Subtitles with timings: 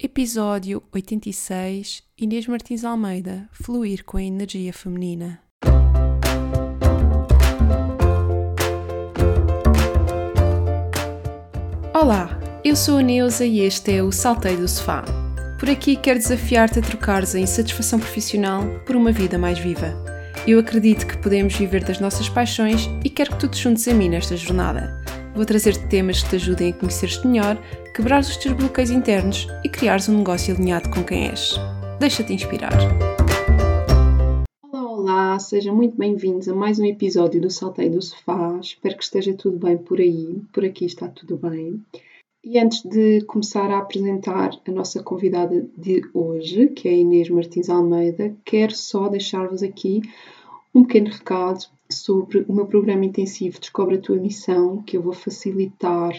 [0.00, 5.40] Episódio 86 Inês Martins Almeida Fluir com a energia feminina.
[11.92, 15.04] Olá, eu sou a Neuza e este é o Salteio do Sofá.
[15.58, 19.92] Por aqui quero desafiar-te a trocares a insatisfação profissional por uma vida mais viva.
[20.46, 23.94] Eu acredito que podemos viver das nossas paixões e quero que tu te juntes a
[23.94, 25.02] mim nesta jornada.
[25.34, 27.60] Vou trazer-te temas que te ajudem a conhecer-te melhor,
[27.98, 31.56] quebrar os teus bloqueios internos e criares um negócio alinhado com quem és.
[31.98, 32.78] Deixa-te inspirar.
[34.62, 38.56] Olá, olá, sejam muito bem-vindos a mais um episódio do Salteio do Sofá.
[38.60, 41.84] Espero que esteja tudo bem por aí, por aqui está tudo bem.
[42.44, 47.68] E antes de começar a apresentar a nossa convidada de hoje, que é Inês Martins
[47.68, 50.02] Almeida, quero só deixar-vos aqui
[50.72, 55.12] um pequeno recado sobre o meu programa intensivo Descobre a Tua Missão, que eu vou
[55.12, 56.12] facilitar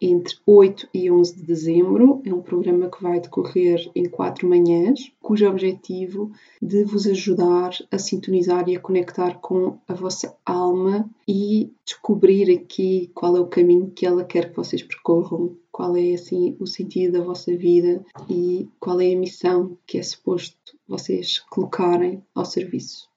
[0.00, 2.22] entre 8 e 11 de dezembro.
[2.24, 7.98] É um programa que vai decorrer em quatro manhãs, cujo objetivo de vos ajudar a
[7.98, 13.90] sintonizar e a conectar com a vossa alma e descobrir aqui qual é o caminho
[13.90, 18.68] que ela quer que vocês percorram, qual é assim o sentido da vossa vida e
[18.78, 20.56] qual é a missão que é suposto
[20.88, 23.08] vocês colocarem ao serviço.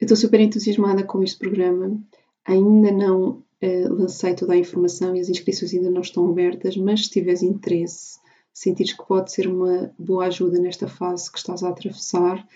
[0.00, 2.00] Eu estou super entusiasmada com este programa.
[2.46, 7.04] Ainda não uh, lancei toda a informação e as inscrições ainda não estão abertas, mas
[7.04, 8.18] se tiveres interesse,
[8.52, 12.46] sentires que pode ser uma boa ajuda nesta fase que estás a atravessar,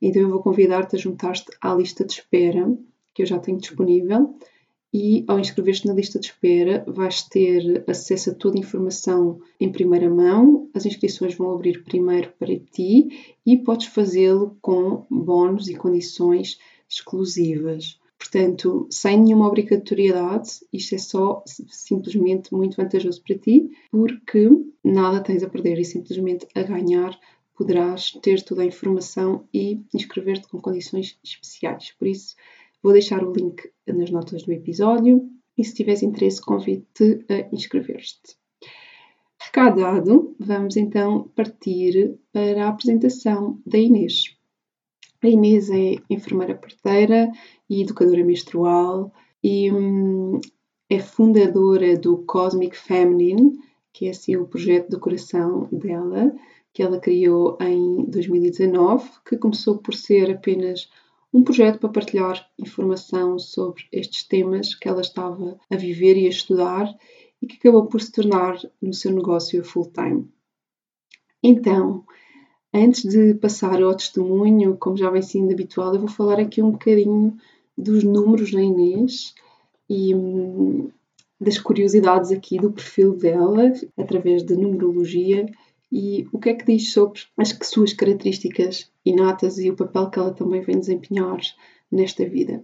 [0.00, 2.74] então eu vou convidar-te a juntar-te à lista de espera
[3.14, 4.34] que eu já tenho disponível
[4.92, 9.70] e ao inscrever-te na lista de espera vais ter acesso a toda a informação em
[9.70, 10.68] primeira mão.
[10.74, 16.58] As inscrições vão abrir primeiro para ti e podes fazê-lo com bónus e condições
[16.88, 17.99] exclusivas.
[18.20, 24.46] Portanto, sem nenhuma obrigatoriedade, isto é só simplesmente muito vantajoso para ti, porque
[24.84, 27.18] nada tens a perder e simplesmente a ganhar
[27.56, 31.92] poderás ter toda a informação e inscrever-te com condições especiais.
[31.98, 32.36] Por isso,
[32.82, 35.26] vou deixar o link nas notas do episódio
[35.56, 38.36] e se tiveres interesse, convido-te a inscrever-te.
[39.40, 44.36] Recado dado, vamos então partir para a apresentação da Inês.
[45.22, 47.30] A Inês é enfermeira parteira
[47.70, 50.40] e educadora menstrual e hum,
[50.88, 53.56] é fundadora do Cosmic Feminine,
[53.92, 56.34] que é assim o projeto do coração dela,
[56.72, 60.90] que ela criou em 2019, que começou por ser apenas
[61.32, 66.30] um projeto para partilhar informação sobre estes temas que ela estava a viver e a
[66.30, 66.92] estudar
[67.40, 70.28] e que acabou por se tornar no seu negócio full-time.
[71.42, 72.04] Então,
[72.72, 76.70] Antes de passar ao testemunho, como já vem sendo habitual, eu vou falar aqui um
[76.70, 77.36] bocadinho
[77.80, 79.34] dos números da Inês
[79.88, 80.90] e hum,
[81.40, 85.46] das curiosidades aqui do perfil dela, através da numerologia,
[85.90, 90.18] e o que é que diz sobre as suas características inatas e o papel que
[90.18, 91.40] ela também vem desempenhar
[91.90, 92.62] nesta vida.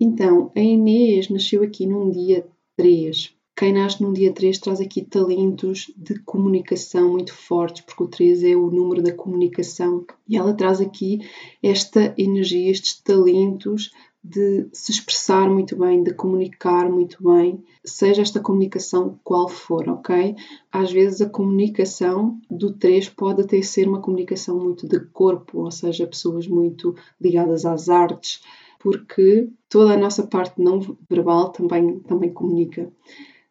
[0.00, 2.46] Então, a Inês nasceu aqui num dia
[2.76, 8.08] 3, quem nasce num dia 3 traz aqui talentos de comunicação muito fortes, porque o
[8.08, 10.04] 3 é o número da comunicação.
[10.28, 11.20] E ela traz aqui
[11.62, 18.38] esta energia, estes talentos de se expressar muito bem, de comunicar muito bem, seja esta
[18.38, 20.36] comunicação qual for, ok?
[20.70, 25.70] Às vezes a comunicação do 3 pode até ser uma comunicação muito de corpo, ou
[25.70, 28.42] seja, pessoas muito ligadas às artes,
[28.78, 32.92] porque toda a nossa parte não verbal também, também comunica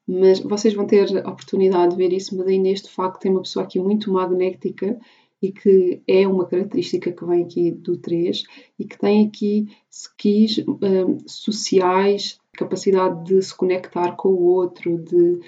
[0.07, 3.29] mas vocês vão ter a oportunidade de ver isso, mas a Inês de facto é
[3.29, 4.99] uma pessoa aqui muito magnética
[5.41, 8.43] e que é uma característica que vem aqui do 3
[8.77, 15.39] e que tem aqui skills um, sociais, capacidade de se conectar com o outro, de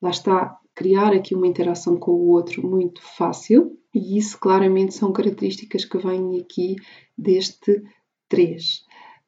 [0.00, 5.12] lá está, criar aqui uma interação com o outro muito fácil e isso claramente são
[5.12, 6.76] características que vêm aqui
[7.16, 7.82] deste
[8.28, 8.83] 3.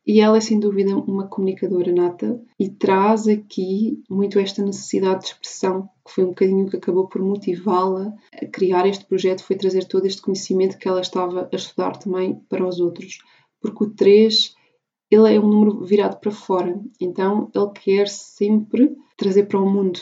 [0.06, 5.26] E ela é sem dúvida uma comunicadora nata e traz aqui muito esta necessidade de
[5.26, 9.84] expressão, que foi um bocadinho que acabou por motivá-la a criar este projeto, foi trazer
[9.84, 13.18] todo este conhecimento que ela estava a estudar também para os outros.
[13.60, 14.54] Porque o 3,
[15.10, 19.98] ele é um número virado para fora, então ele quer sempre trazer para o mundo.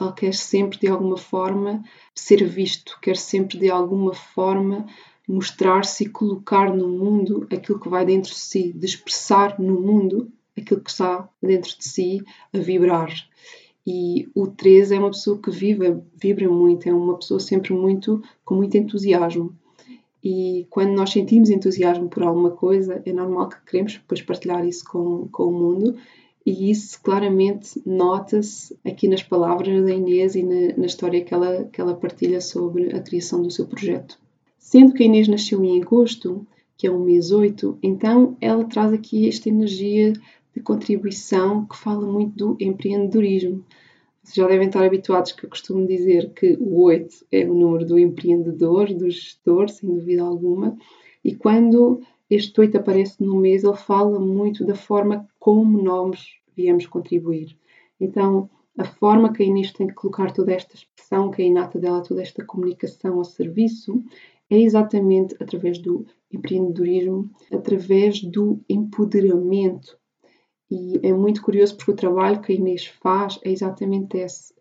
[0.00, 4.86] Ele quer sempre de alguma forma ser visto, quer sempre de alguma forma
[5.28, 10.30] mostrar-se e colocar no mundo aquilo que vai dentro de si, de expressar no mundo
[10.56, 12.22] aquilo que está dentro de si
[12.52, 13.12] a vibrar.
[13.86, 18.22] E o 3 é uma pessoa que vive, vibra muito, é uma pessoa sempre muito
[18.44, 19.54] com muito entusiasmo.
[20.22, 24.84] E quando nós sentimos entusiasmo por alguma coisa, é normal que queremos depois partilhar isso
[24.86, 25.96] com, com o mundo.
[26.46, 31.64] E isso claramente nota-se aqui nas palavras da Inês e na, na, história que ela,
[31.64, 34.18] que ela partilha sobre a criação do seu projeto.
[34.64, 38.94] Sendo que a Inês nasceu em agosto, que é o mês 8, então ela traz
[38.94, 40.14] aqui esta energia
[40.54, 43.62] de contribuição que fala muito do empreendedorismo.
[44.22, 47.84] Vocês já devem estar habituados que eu costumo dizer que o 8 é o número
[47.84, 50.74] do empreendedor, do gestor, sem dúvida alguma,
[51.22, 52.00] e quando
[52.30, 57.54] este 8 aparece no mês, ele fala muito da forma como nós viemos contribuir.
[58.00, 61.78] Então, a forma que a Inês tem de colocar toda esta expressão, que é inata
[61.78, 64.02] dela, toda esta comunicação ao serviço,
[64.54, 69.98] é exatamente através do empreendedorismo, através do empoderamento.
[70.70, 74.54] E é muito curioso porque o trabalho que a Inês faz é exatamente esse.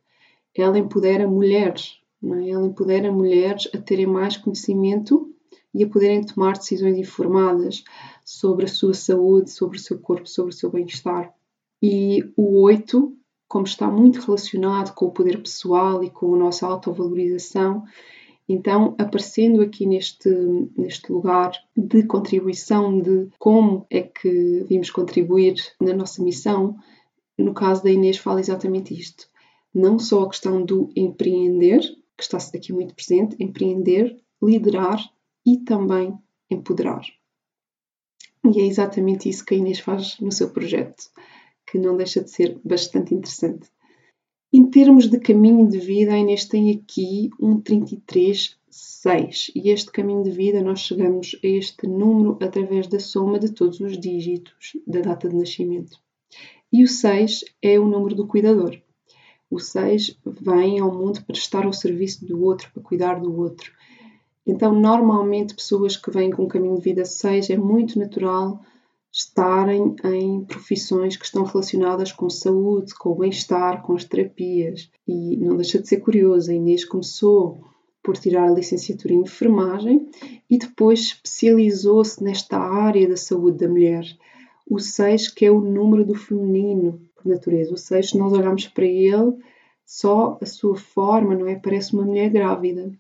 [0.56, 2.50] Ela empodera mulheres, é?
[2.50, 5.34] ela empodera mulheres a terem mais conhecimento
[5.74, 7.84] e a poderem tomar decisões informadas
[8.24, 11.34] sobre a sua saúde, sobre o seu corpo, sobre o seu bem-estar.
[11.81, 13.16] E o 8,
[13.48, 17.84] como está muito relacionado com o poder pessoal e com a nossa autovalorização,
[18.48, 20.30] então, aparecendo aqui neste,
[20.78, 26.75] neste lugar de contribuição, de como é que vimos contribuir na nossa missão,
[27.38, 29.28] no caso da Inês, fala exatamente isto.
[29.74, 31.80] Não só a questão do empreender,
[32.18, 35.00] que está aqui muito presente, empreender, liderar
[35.46, 36.18] e também
[36.50, 37.01] empoderar.
[38.46, 41.06] E é exatamente isso que a Inês faz no seu projeto,
[41.66, 43.72] que não deixa de ser bastante interessante.
[44.55, 50.21] Em termos de caminho de vida, a Inês tem aqui um 33,6 e este caminho
[50.21, 55.00] de vida nós chegamos a este número através da soma de todos os dígitos da
[55.00, 55.97] data de nascimento.
[56.71, 58.79] E o 6 é o número do cuidador.
[59.50, 63.71] O 6 vem ao mundo para estar ao serviço do outro, para cuidar do outro.
[64.45, 68.63] Então, normalmente, pessoas que vêm com um caminho de vida 6 é muito natural
[69.13, 74.89] estarem em profissões que estão relacionadas com saúde, com o bem-estar, com as terapias.
[75.07, 77.63] E não deixa de ser curioso, a Inês começou
[78.01, 80.10] por tirar a licenciatura em enfermagem
[80.50, 84.04] e depois especializou-se nesta área da saúde da mulher.
[84.68, 87.71] O 6, que é o número do feminino por natureza.
[87.71, 89.38] O 6, se nós olharmos para ele,
[89.86, 91.56] só a sua forma, não é?
[91.56, 92.92] Parece uma mulher grávida.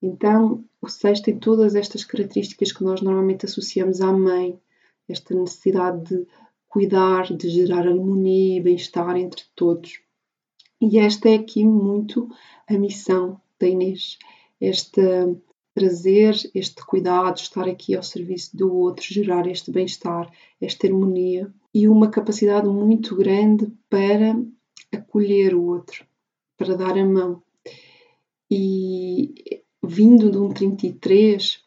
[0.00, 4.58] Então, o 6 tem todas estas características que nós normalmente associamos à mãe,
[5.10, 6.26] esta necessidade de
[6.68, 10.00] cuidar, de gerar harmonia e bem-estar entre todos.
[10.80, 12.28] E esta é aqui muito
[12.68, 14.18] a missão da Inês,
[14.60, 15.00] este
[15.74, 20.30] trazer este cuidado, estar aqui ao serviço do outro, gerar este bem-estar,
[20.60, 24.38] esta harmonia e uma capacidade muito grande para
[24.92, 26.04] acolher o outro,
[26.56, 27.42] para dar a mão.
[28.50, 31.62] E vindo de um 33,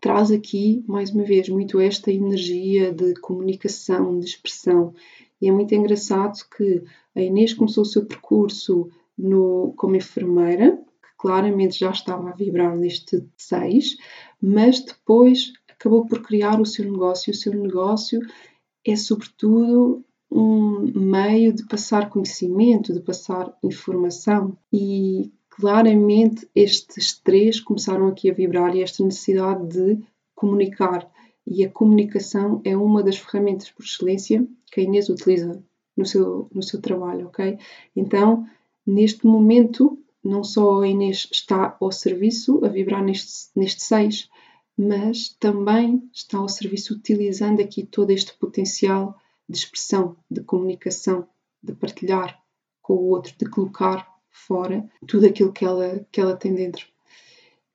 [0.00, 4.94] traz aqui, mais uma vez, muito esta energia de comunicação, de expressão.
[5.40, 6.82] E é muito engraçado que
[7.14, 12.76] a Inês começou o seu percurso no, como enfermeira, que claramente já estava a vibrar
[12.76, 13.96] neste 6,
[14.40, 17.30] mas depois acabou por criar o seu negócio.
[17.30, 18.20] O seu negócio
[18.86, 24.56] é, sobretudo, um meio de passar conhecimento, de passar informação.
[24.72, 30.02] E claramente estes três começaram aqui a vibrar e esta necessidade de
[30.34, 31.10] comunicar.
[31.46, 35.62] E a comunicação é uma das ferramentas por excelência que a Inês utiliza
[35.96, 37.58] no seu, no seu trabalho, ok?
[37.94, 38.46] Então,
[38.86, 44.28] neste momento, não só a Inês está ao serviço, a vibrar neste, neste seis,
[44.76, 51.26] mas também está ao serviço utilizando aqui todo este potencial de expressão, de comunicação,
[51.62, 52.40] de partilhar
[52.80, 56.86] com o outro, de colocar fora tudo aquilo que ela, que ela tem dentro.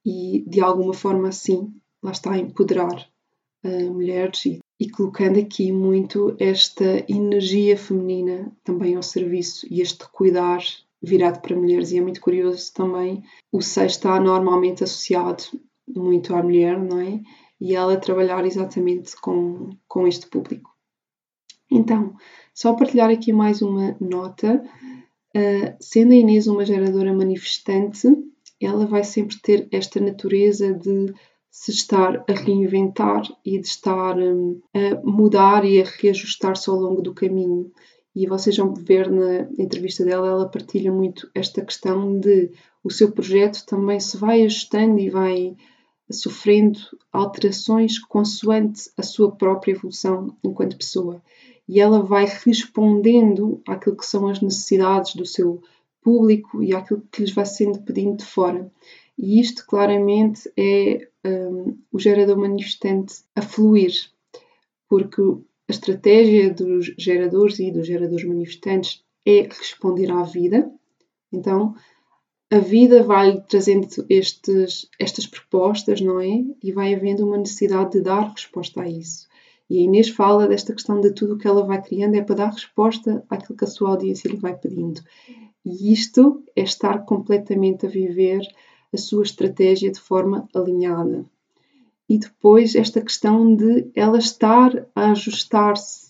[0.05, 3.07] E de alguma forma assim, lá está a empoderar
[3.63, 10.07] uh, mulheres e, e colocando aqui muito esta energia feminina também ao serviço e este
[10.11, 10.61] cuidar
[11.01, 11.91] virado para mulheres.
[11.91, 15.43] E é muito curioso também, o seis está normalmente associado
[15.87, 17.21] muito à mulher, não é?
[17.59, 20.75] E ela trabalhar exatamente com, com este público.
[21.71, 22.15] Então,
[22.53, 24.63] só partilhar aqui mais uma nota.
[25.35, 28.07] Uh, sendo a Inês uma geradora manifestante,
[28.61, 31.13] ela vai sempre ter esta natureza de
[31.51, 37.01] se estar a reinventar e de estar um, a mudar e a reajustar-se ao longo
[37.01, 37.71] do caminho.
[38.15, 42.51] E vocês vão ver na entrevista dela, ela partilha muito esta questão de
[42.83, 45.55] o seu projeto também se vai ajustando e vai
[46.11, 46.79] sofrendo
[47.11, 51.21] alterações consoante a sua própria evolução enquanto pessoa
[51.67, 55.61] e ela vai respondendo àquilo que são as necessidades do seu
[56.01, 58.71] público e àquilo que lhes vai sendo pedido de fora.
[59.17, 63.93] E isto claramente é um, o gerador manifestante a fluir,
[64.87, 65.21] porque
[65.67, 70.71] a estratégia dos geradores e dos geradores manifestantes é responder à vida.
[71.31, 71.73] Então,
[72.51, 76.45] a vida vai trazendo estes, estas propostas, não é?
[76.63, 79.27] E vai havendo uma necessidade de dar resposta a isso.
[79.69, 82.35] E a Inês fala desta questão de tudo o que ela vai criando é para
[82.35, 85.01] dar resposta àquilo que a sua audiência lhe vai pedindo.
[85.65, 88.41] E isto é estar completamente a viver
[88.93, 91.25] a sua estratégia de forma alinhada.
[92.07, 96.04] E depois esta questão de ela estar a ajustar-se,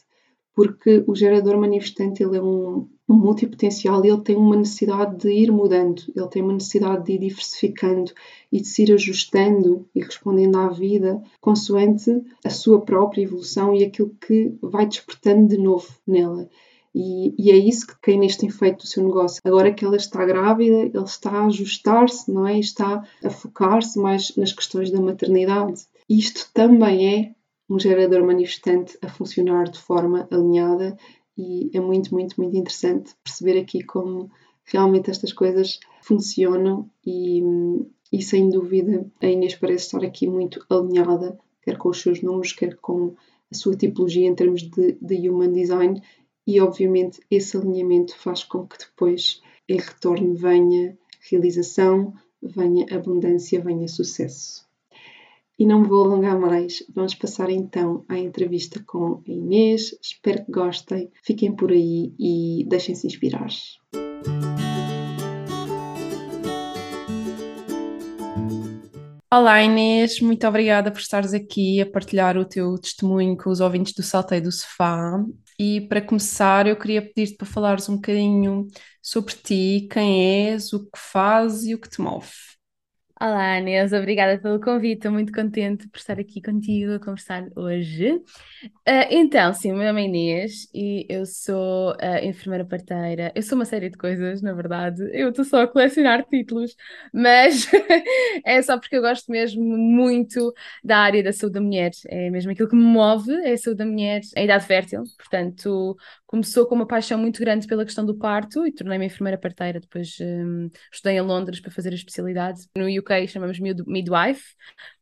[0.56, 5.30] porque o gerador manifestante ele é um, um multipotencial e ele tem uma necessidade de
[5.30, 8.12] ir mudando, ele tem uma necessidade de ir diversificando
[8.52, 13.84] e de se ir ajustando e respondendo à vida consoante a sua própria evolução e
[13.84, 16.50] aquilo que vai despertando de novo nela.
[16.98, 19.42] E, e, é isso que a Inês tem feito do seu negócio.
[19.44, 22.58] Agora que ela está grávida, ele está a ajustar-se, não é?
[22.58, 25.84] Está a focar-se mais nas questões da maternidade.
[26.10, 27.36] Isto também é
[27.70, 30.98] um gerador manifestante a funcionar de forma alinhada
[31.38, 34.32] e é muito, muito, muito interessante perceber aqui como
[34.64, 37.42] realmente estas coisas funcionam e,
[38.12, 42.54] e sem dúvida a Inês parece estar aqui muito alinhada, quer com os seus números,
[42.54, 43.16] quer com
[43.52, 46.02] a sua tipologia em termos de, de human design
[46.48, 50.98] e obviamente esse alinhamento faz com que depois em retorno venha
[51.30, 54.66] realização, venha abundância, venha sucesso.
[55.58, 59.98] E não me vou alongar mais, vamos passar então à entrevista com a Inês.
[60.02, 63.48] Espero que gostem, fiquem por aí e deixem-se inspirar.
[69.32, 73.94] Olá Inês, muito obrigada por estares aqui a partilhar o teu testemunho com os ouvintes
[73.94, 75.24] do Salteio do Sofá.
[75.58, 78.68] E para começar, eu queria pedir-te para falares um bocadinho
[79.02, 82.28] sobre ti, quem és, o que fazes e o que te move.
[83.22, 84.98] Olá, Inês, obrigada pelo convite.
[84.98, 88.12] Estou muito contente por estar aqui contigo a conversar hoje.
[88.12, 93.32] Uh, então, sim, meu nome é Inês e eu sou uh, enfermeira parteira.
[93.34, 95.02] Eu sou uma série de coisas, na verdade.
[95.14, 96.76] Eu estou só a colecionar títulos,
[97.14, 97.70] mas
[98.44, 100.54] é só porque eu gosto mesmo muito
[100.84, 101.92] da área da saúde da mulher.
[102.08, 105.04] É mesmo aquilo que me move, é a saúde da mulher em idade fértil.
[105.18, 105.96] Portanto,
[106.28, 109.80] começou com uma paixão muito grande pela questão do parto e tornei-me enfermeira parteira.
[109.80, 112.68] Depois um, estudei em Londres para fazer a especialidade.
[112.78, 112.90] No
[113.28, 114.44] chamamos midwife.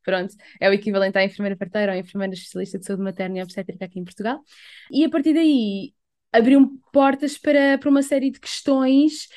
[0.04, 3.86] Pronto, é o equivalente à enfermeira parteira ou enfermeira especialista de saúde materna e obstétrica
[3.86, 4.42] aqui em Portugal.
[4.92, 5.94] E a partir daí
[6.32, 9.28] abriu portas para, para uma série de questões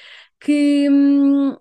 [0.40, 1.54] que, hum,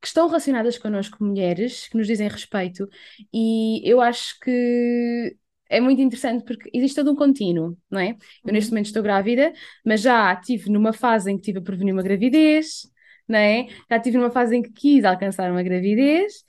[0.00, 2.88] que estão relacionadas connosco, mulheres, que nos dizem respeito,
[3.32, 5.36] e eu acho que
[5.68, 8.16] é muito interessante porque existe todo um contínuo, não é?
[8.44, 8.74] Eu neste uhum.
[8.74, 9.52] momento estou grávida,
[9.84, 12.82] mas já estive numa fase em que tive a prevenir uma gravidez,
[13.28, 13.66] não é?
[13.90, 16.44] Já estive numa fase em que quis alcançar uma gravidez,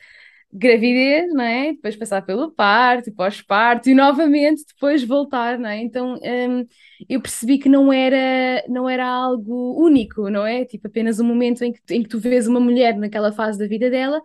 [0.51, 1.73] gravidez, não é?
[1.73, 5.81] Depois passar pelo parto, pós-parto e novamente depois voltar, não é?
[5.81, 6.65] Então hum,
[7.09, 10.63] eu percebi que não era, não era algo único, não é?
[10.65, 13.67] Tipo apenas um momento em que, em que tu vês uma mulher naquela fase da
[13.67, 14.21] vida dela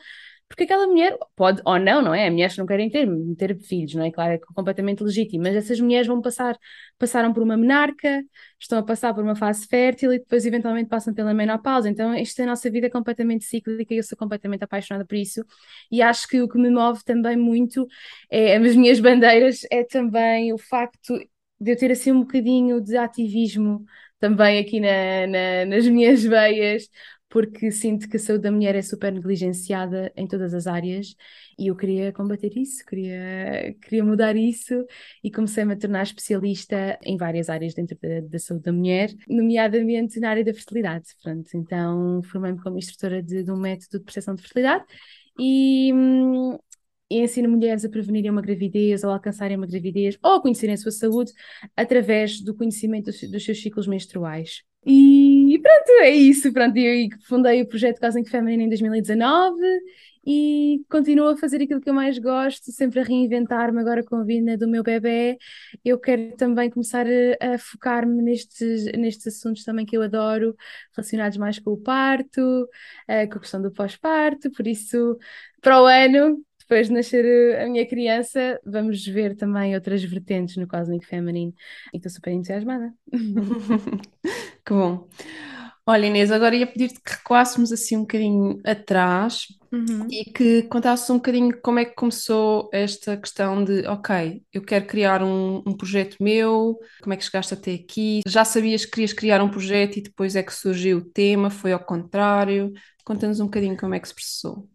[0.49, 2.27] porque aquela mulher pode ou não, não é?
[2.27, 4.11] Há mulheres não querem ter, ter filhos, não é?
[4.11, 6.57] Claro, é completamente legítimo, mas essas mulheres vão passar,
[6.99, 8.23] passaram por uma menarca,
[8.59, 11.89] estão a passar por uma fase fértil e depois eventualmente passam pela menopausa.
[11.89, 15.45] Então, isto é a nossa vida completamente cíclica e eu sou completamente apaixonada por isso.
[15.91, 17.87] E acho que o que me move também muito,
[18.31, 21.15] é, as minhas bandeiras, é também o facto
[21.61, 23.85] de eu ter assim um bocadinho de ativismo
[24.21, 26.89] também aqui na, na, nas minhas veias,
[27.29, 31.15] porque sinto que a saúde da mulher é super negligenciada em todas as áreas
[31.59, 34.85] e eu queria combater isso, queria, queria mudar isso
[35.23, 40.19] e comecei-me a tornar especialista em várias áreas dentro da, da, saúde da mulher, nomeadamente
[40.21, 41.09] na área da fertilidade.
[41.23, 44.85] Pronto, então formei-me como instrutora de, de um método de percepção de fertilidade
[45.39, 46.59] e, hum,
[47.11, 50.79] e ensino mulheres a prevenirem uma gravidez ou alcançarem uma gravidez ou a conhecerem a
[50.79, 51.33] sua saúde
[51.77, 54.63] através do conhecimento dos, dos seus ciclos menstruais.
[54.87, 56.53] E pronto, é isso.
[56.53, 59.57] Pronto, eu fundei o projeto Cosmic Feminine em 2019
[60.27, 64.25] e continuo a fazer aquilo que eu mais gosto, sempre a reinventar-me agora com a
[64.25, 65.39] vinda do meu bebê.
[65.85, 70.55] Eu quero também começar a, focar-me nestes, nestes assuntos também que eu adoro,
[70.95, 75.17] relacionados mais com o parto, uh, com a questão do pós-parto, por isso,
[75.63, 80.69] para o ano, depois de nascer a minha criança, vamos ver também outras vertentes no
[80.69, 81.55] Cosmic Feminine.
[81.95, 82.93] E estou super entusiasmada.
[83.11, 85.09] que bom.
[85.87, 90.07] Olha, Inês, agora ia pedir-te que recuássemos assim um bocadinho atrás uhum.
[90.11, 94.85] e que contasses um bocadinho como é que começou esta questão de, ok, eu quero
[94.85, 98.21] criar um, um, projeto meu, como é que chegaste até aqui?
[98.27, 101.73] Já sabias que querias criar um projeto e depois é que surgiu o tema, foi
[101.73, 102.71] ao contrário?
[103.03, 104.69] Conta-nos um bocadinho como é que se processou.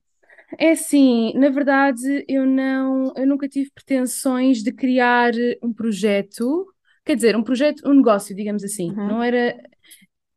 [0.59, 5.31] É assim, na verdade, eu não, eu nunca tive pretensões de criar
[5.61, 6.65] um projeto,
[7.05, 8.89] quer dizer, um projeto, um negócio, digamos assim.
[8.91, 9.07] Uhum.
[9.07, 9.55] Não era.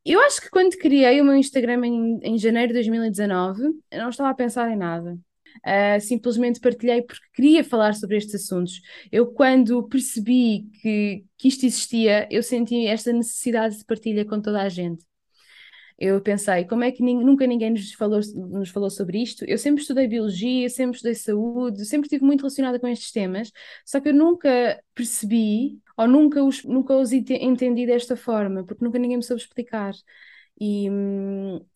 [0.05, 4.11] Eu acho que quando criei o meu Instagram em, em janeiro de 2019, eu não
[4.11, 5.19] estava a pensar em nada.
[5.67, 8.81] Uh, simplesmente partilhei porque queria falar sobre estes assuntos.
[9.11, 14.63] Eu, quando percebi que, que isto existia, eu senti esta necessidade de partilha com toda
[14.63, 15.05] a gente.
[15.99, 19.45] Eu pensei, como é que nunca ninguém nos falou, nos falou sobre isto?
[19.47, 23.51] Eu sempre estudei biologia, sempre estudei saúde, sempre estive muito relacionada com estes temas,
[23.85, 28.99] só que eu nunca percebi ou nunca os, nunca os entendi desta forma, porque nunca
[28.99, 29.95] ninguém me soube explicar.
[30.59, 30.89] E,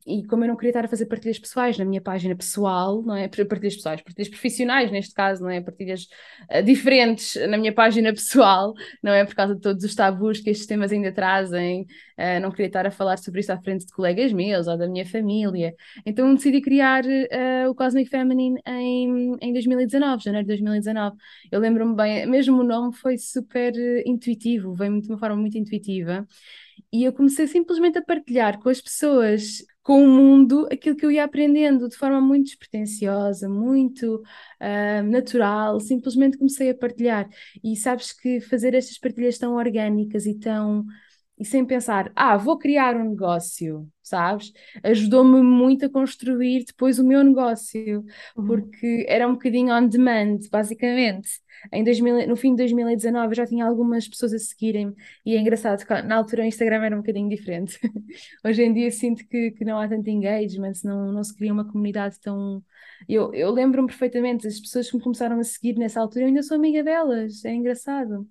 [0.06, 3.14] e como eu não queria estar a fazer partilhas pessoais na minha página pessoal, não
[3.14, 3.28] é?
[3.28, 5.60] Partilhas pessoais, partilhas profissionais neste caso, não é?
[5.60, 6.08] Partilhas
[6.50, 8.72] uh, diferentes na minha página pessoal,
[9.02, 9.22] não é?
[9.26, 12.86] Por causa de todos os tabus que estes temas ainda trazem, uh, não queria estar
[12.86, 15.74] a falar sobre isso à frente de colegas meus ou da minha família.
[16.06, 21.16] Então decidi criar uh, o Cosmic Feminine em, em 2019, janeiro de 2019.
[21.52, 23.74] Eu lembro-me bem, mesmo o nome foi super
[24.06, 26.26] intuitivo, veio de uma forma muito intuitiva.
[26.92, 31.10] E eu comecei simplesmente a partilhar com as pessoas, com o mundo, aquilo que eu
[31.10, 34.16] ia aprendendo de forma muito despretensiosa, muito
[34.60, 35.80] uh, natural.
[35.80, 37.28] Simplesmente comecei a partilhar.
[37.62, 40.84] E sabes que fazer estas partilhas tão orgânicas e tão
[41.40, 44.52] e sem pensar, ah, vou criar um negócio, sabes?
[44.84, 48.04] Ajudou-me muito a construir depois o meu negócio,
[48.36, 48.46] uhum.
[48.46, 51.30] porque era um bocadinho on demand, basicamente.
[51.72, 54.94] Em 2000, no fim de 2019 eu já tinha algumas pessoas a seguirem
[55.24, 57.78] e é engraçado na altura o Instagram era um bocadinho diferente.
[58.44, 61.64] Hoje em dia sinto que, que não há tanto engagement, não, não se cria uma
[61.64, 62.62] comunidade tão.
[63.08, 66.42] Eu, eu lembro-me perfeitamente, as pessoas que me começaram a seguir nessa altura, eu ainda
[66.42, 68.26] sou amiga delas, é engraçado.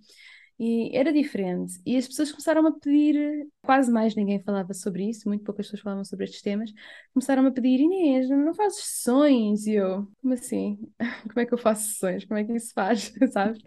[0.59, 1.79] E era diferente.
[1.85, 5.81] E as pessoas começaram a pedir, quase mais ninguém falava sobre isso, muito poucas pessoas
[5.81, 6.71] falavam sobre estes temas.
[7.13, 9.65] Começaram a pedir, Inês, não fazes sessões?
[9.67, 10.77] E eu, como assim?
[11.29, 12.25] Como é que eu faço sessões?
[12.25, 13.13] Como é que isso faz?
[13.31, 13.61] Sabes?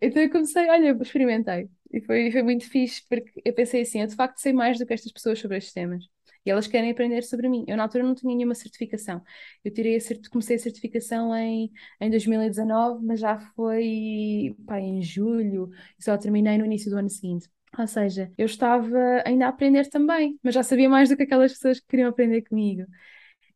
[0.00, 1.70] Então eu comecei, olha, experimentei.
[1.92, 4.86] E foi, foi muito fixe, porque eu pensei assim, eu de facto sei mais do
[4.86, 6.04] que estas pessoas sobre estes temas
[6.46, 7.64] e elas querem aprender sobre mim.
[7.66, 9.20] Eu, na altura, não tinha nenhuma certificação.
[9.64, 10.28] Eu tirei a cert...
[10.30, 16.56] comecei a certificação em, em 2019, mas já foi pá, em julho, e só terminei
[16.58, 17.48] no início do ano seguinte.
[17.78, 21.52] Ou seja, eu estava ainda a aprender também, mas já sabia mais do que aquelas
[21.52, 22.86] pessoas que queriam aprender comigo.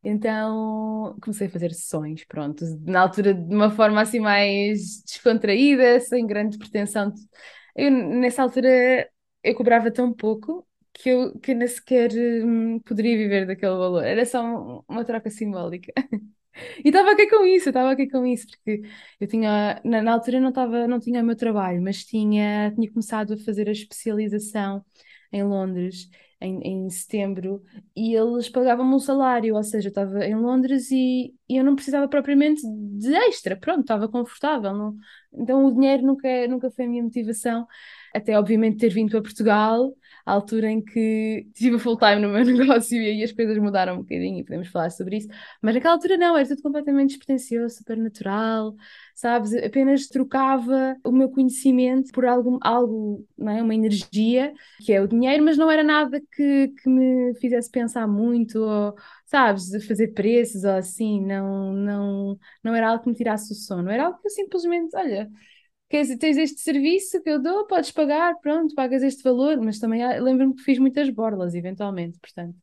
[0.03, 6.25] Então comecei a fazer sessões, pronto, na altura de uma forma assim mais descontraída, sem
[6.25, 7.13] grande pretensão.
[7.75, 9.09] Eu, nessa altura
[9.43, 14.03] eu cobrava tão pouco que eu, que nem sequer hum, poderia viver daquele valor.
[14.03, 15.91] Era só uma, troca simbólica.
[16.83, 18.81] E estava aqui com isso, estava aqui com isso, porque
[19.21, 22.91] eu tinha, na, na altura não estava, não tinha o meu trabalho, mas tinha, tinha
[22.91, 24.83] começado a fazer a especialização
[25.31, 26.09] em Londres
[26.41, 27.63] em, em setembro
[27.95, 31.75] e eles pagavam-me um salário, ou seja, eu estava em Londres e, e, eu não
[31.75, 34.73] precisava propriamente de extra, pronto, estava confortável.
[34.73, 34.97] Não,
[35.33, 37.67] então o dinheiro nunca, nunca foi a minha motivação,
[38.13, 39.93] até obviamente ter vindo para Portugal
[40.25, 43.95] à altura em que tive full time no meu negócio e aí as coisas mudaram
[43.95, 45.27] um bocadinho e podemos falar sobre isso,
[45.61, 48.75] mas naquela altura não, era tudo completamente despretensioso, super natural,
[49.15, 49.53] sabes?
[49.55, 53.61] Apenas trocava o meu conhecimento por algo, algo não é?
[53.61, 54.53] uma energia,
[54.85, 58.95] que é o dinheiro, mas não era nada que, que me fizesse pensar muito ou,
[59.25, 63.89] sabes, fazer preços ou assim, não, não, não era algo que me tirasse o sono,
[63.89, 65.29] era algo que eu simplesmente, olha
[65.91, 70.01] queres, tens este serviço que eu dou, podes pagar, pronto, pagas este valor, mas também
[70.19, 72.55] lembro-me que fiz muitas borlas, eventualmente, portanto,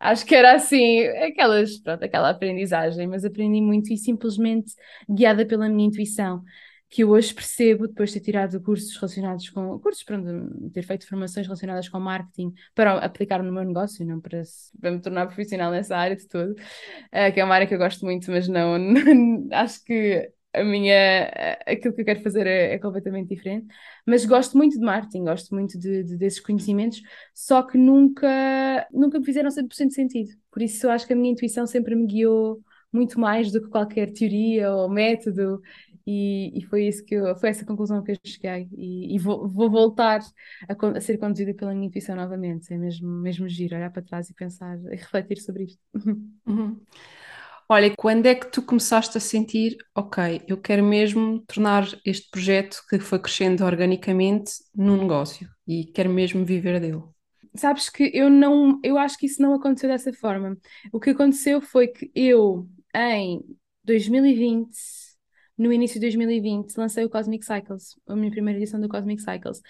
[0.00, 4.72] acho que era assim, aquelas, pronto, aquela aprendizagem, mas aprendi muito e simplesmente
[5.08, 6.42] guiada pela minha intuição,
[6.88, 11.06] que eu hoje percebo, depois de ter tirado cursos relacionados com, cursos, pronto, ter feito
[11.06, 14.42] formações relacionadas com marketing para aplicar no meu negócio, não para,
[14.80, 17.78] para me tornar profissional nessa área de tudo, uh, que é uma área que eu
[17.78, 18.76] gosto muito, mas não
[19.52, 21.28] acho que a minha,
[21.66, 23.66] aquilo que eu quero fazer é, é, completamente diferente,
[24.06, 27.00] mas gosto muito de marketing, gosto muito de, de, desses conhecimentos,
[27.34, 30.30] só que nunca, nunca me fizeram 100% sentido.
[30.50, 32.60] Por isso eu acho que a minha intuição sempre me guiou
[32.92, 35.60] muito mais do que qualquer teoria ou método,
[36.06, 39.48] e, e foi isso que eu, foi essa conclusão que eu cheguei, e, e vou,
[39.48, 40.20] vou, voltar
[40.68, 44.28] a, a, ser conduzida pela minha intuição novamente, é mesmo, mesmo giro, olhar para trás
[44.28, 45.80] e pensar e refletir sobre isto.
[46.46, 46.80] Uhum.
[47.72, 52.82] Olha, quando é que tu começaste a sentir, ok, eu quero mesmo tornar este projeto
[52.90, 57.00] que foi crescendo organicamente num negócio e quero mesmo viver dele?
[57.54, 60.58] Sabes que eu não, eu acho que isso não aconteceu dessa forma.
[60.92, 63.40] O que aconteceu foi que eu, em
[63.84, 64.76] 2020,
[65.56, 69.60] no início de 2020, lancei o Cosmic Cycles, a minha primeira edição do Cosmic Cycles.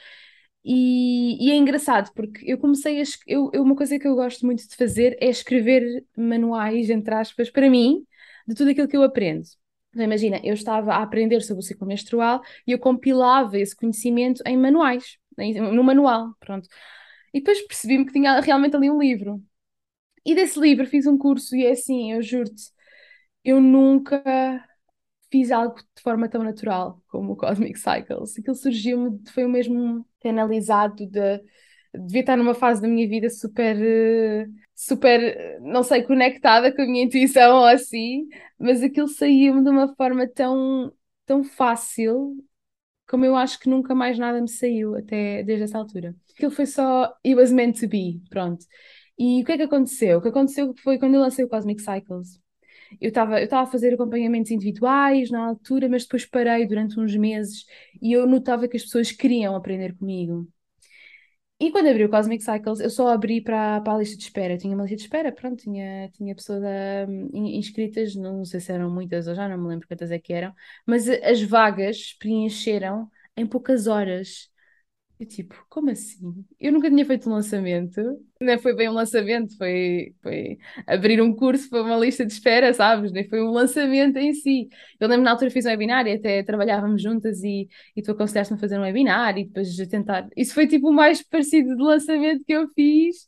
[0.65, 3.05] E, e, é engraçado porque eu comecei a.
[3.27, 7.49] Eu, eu, uma coisa que eu gosto muito de fazer é escrever manuais, entre aspas,
[7.51, 8.07] para mim,
[8.47, 9.45] de tudo aquilo que eu aprendo.
[9.91, 14.43] Então, imagina, eu estava a aprender sobre o ciclo menstrual e eu compilava esse conhecimento
[14.47, 15.17] em manuais.
[15.39, 16.69] no manual, pronto.
[17.35, 19.43] E depois percebi-me que tinha realmente ali um livro.
[20.25, 22.65] E desse livro fiz um curso e é assim, eu juro-te,
[23.45, 24.23] eu nunca
[25.31, 28.39] fiz algo de forma tão natural como o Cosmic Cycles.
[28.39, 31.41] Aquilo surgiu-me, foi o mesmo analisado de
[31.95, 33.77] devia estar numa fase da minha vida super,
[34.75, 39.95] super, não sei, conectada com a minha intuição ou assim, mas aquilo saía-me de uma
[39.97, 40.93] forma tão,
[41.27, 42.37] tão fácil
[43.09, 46.15] como eu acho que nunca mais nada me saiu até desde essa altura.
[46.33, 48.65] Aquilo foi só it was meant to be, pronto.
[49.19, 50.19] E o que é que aconteceu?
[50.19, 52.41] O que aconteceu foi quando eu lancei o Cosmic Cycles.
[53.01, 57.15] Eu estava eu estava a fazer acompanhamentos individuais na altura, mas depois parei durante uns
[57.17, 57.67] meses
[58.01, 60.49] e eu notava que as pessoas queriam aprender comigo.
[61.59, 64.55] E quando abri o Cosmic Cycles, eu só abri para, para a lista de espera.
[64.55, 66.63] Eu tinha uma lista de espera, pronto, tinha, tinha pessoas
[67.09, 70.33] um, inscritas, não sei se eram muitas ou já não me lembro quantas é que
[70.33, 70.55] eram,
[70.87, 74.50] mas as vagas preencheram em poucas horas.
[75.21, 76.47] Eu tipo, como assim?
[76.59, 78.01] Eu nunca tinha feito um lançamento,
[78.41, 82.73] nem foi bem um lançamento, foi, foi abrir um curso para uma lista de espera,
[82.73, 83.13] sabes?
[83.13, 84.71] Nem foi um lançamento em si.
[84.99, 88.57] Eu lembro na altura fiz um webinar e até trabalhávamos juntas e, e tu aconselhaste-me
[88.57, 90.27] a fazer um webinar e depois de tentar.
[90.35, 93.27] Isso foi tipo o mais parecido de lançamento que eu fiz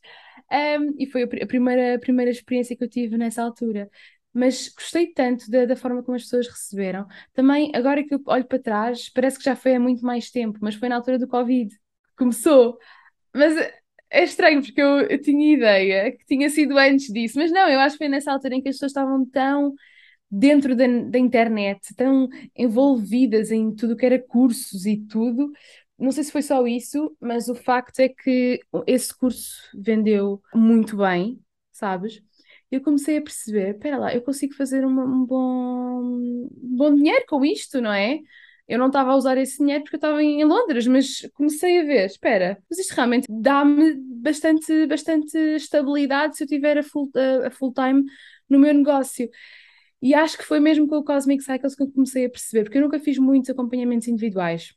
[0.51, 3.87] um, e foi a, primeira, a primeira experiência que eu tive nessa altura
[4.35, 7.05] mas gostei tanto da, da, forma como as pessoas receberam.
[7.35, 10.57] Também, agora que eu olho para trás, parece que já foi há muito mais tempo,
[10.59, 11.71] mas foi na altura do Covid
[12.17, 12.77] começou.
[13.35, 13.55] Mas
[14.09, 17.79] é estranho, porque eu, eu tinha ideia que tinha sido antes disso, mas não, eu
[17.79, 19.73] acho que foi nessa altura em que as pessoas estavam tão
[20.31, 25.51] dentro da, da internet, tão envolvidas em tudo que era cursos e tudo.
[25.97, 30.97] Não sei se foi só isso, mas o facto é que esse curso vendeu muito
[30.97, 31.39] bem,
[31.71, 32.21] sabes?
[32.71, 37.23] Eu comecei a perceber, espera lá, eu consigo fazer uma, um bom, um bom dinheiro
[37.27, 38.19] com isto, não é?
[38.67, 41.83] Eu não estava a usar esse dinheiro porque eu estava em Londres, mas comecei a
[41.83, 47.47] ver, espera, mas isto realmente dá-me bastante, bastante estabilidade se eu tiver a full, a,
[47.47, 48.03] a full time
[48.49, 49.29] no meu negócio.
[50.01, 52.77] E acho que foi mesmo com o Cosmic Cycles que eu comecei a perceber, porque
[52.77, 54.73] eu nunca fiz muitos acompanhamentos individuais.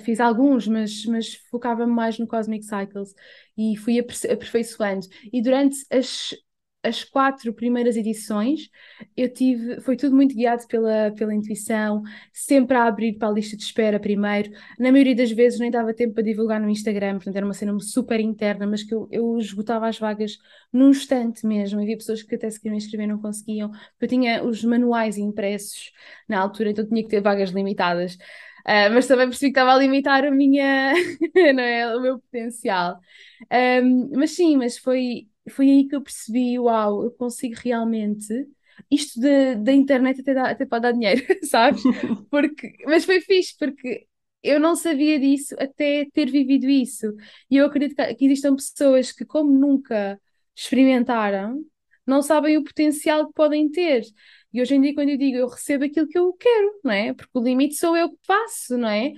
[0.00, 3.14] Fiz alguns, mas, mas focava-me mais no Cosmic Cycles
[3.56, 5.06] e fui aperfeiçoando.
[5.32, 6.34] E durante as
[6.82, 8.68] as quatro primeiras edições
[9.16, 13.56] eu tive, foi tudo muito guiado pela, pela intuição, sempre a abrir para a lista
[13.56, 14.50] de espera primeiro.
[14.78, 17.78] Na maioria das vezes nem dava tempo para divulgar no Instagram, portanto era uma cena
[17.80, 20.38] super interna, mas que eu, eu esgotava as vagas
[20.72, 21.80] num instante mesmo.
[21.80, 25.92] Havia pessoas que até se queriam inscrever não conseguiam, porque eu tinha os manuais impressos
[26.28, 28.16] na altura, então tinha que ter vagas limitadas.
[28.64, 30.92] Uh, mas também percebi que estava a limitar a minha,
[31.54, 32.98] não é, o meu potencial.
[33.50, 38.26] Um, mas sim, mas foi, foi aí que eu percebi, uau, eu consigo realmente.
[38.90, 39.20] Isto
[39.62, 41.82] da internet até, dá, até pode dar dinheiro, sabes?
[42.30, 44.06] Porque, mas foi fixe, porque
[44.42, 47.06] eu não sabia disso até ter vivido isso.
[47.50, 50.20] E eu acredito que, que existam pessoas que, como nunca
[50.54, 51.62] experimentaram,
[52.06, 54.02] não sabem o potencial que podem ter.
[54.52, 57.14] E hoje em dia, quando eu digo eu recebo aquilo que eu quero, não é?
[57.14, 59.12] Porque o limite sou eu que faço, não é?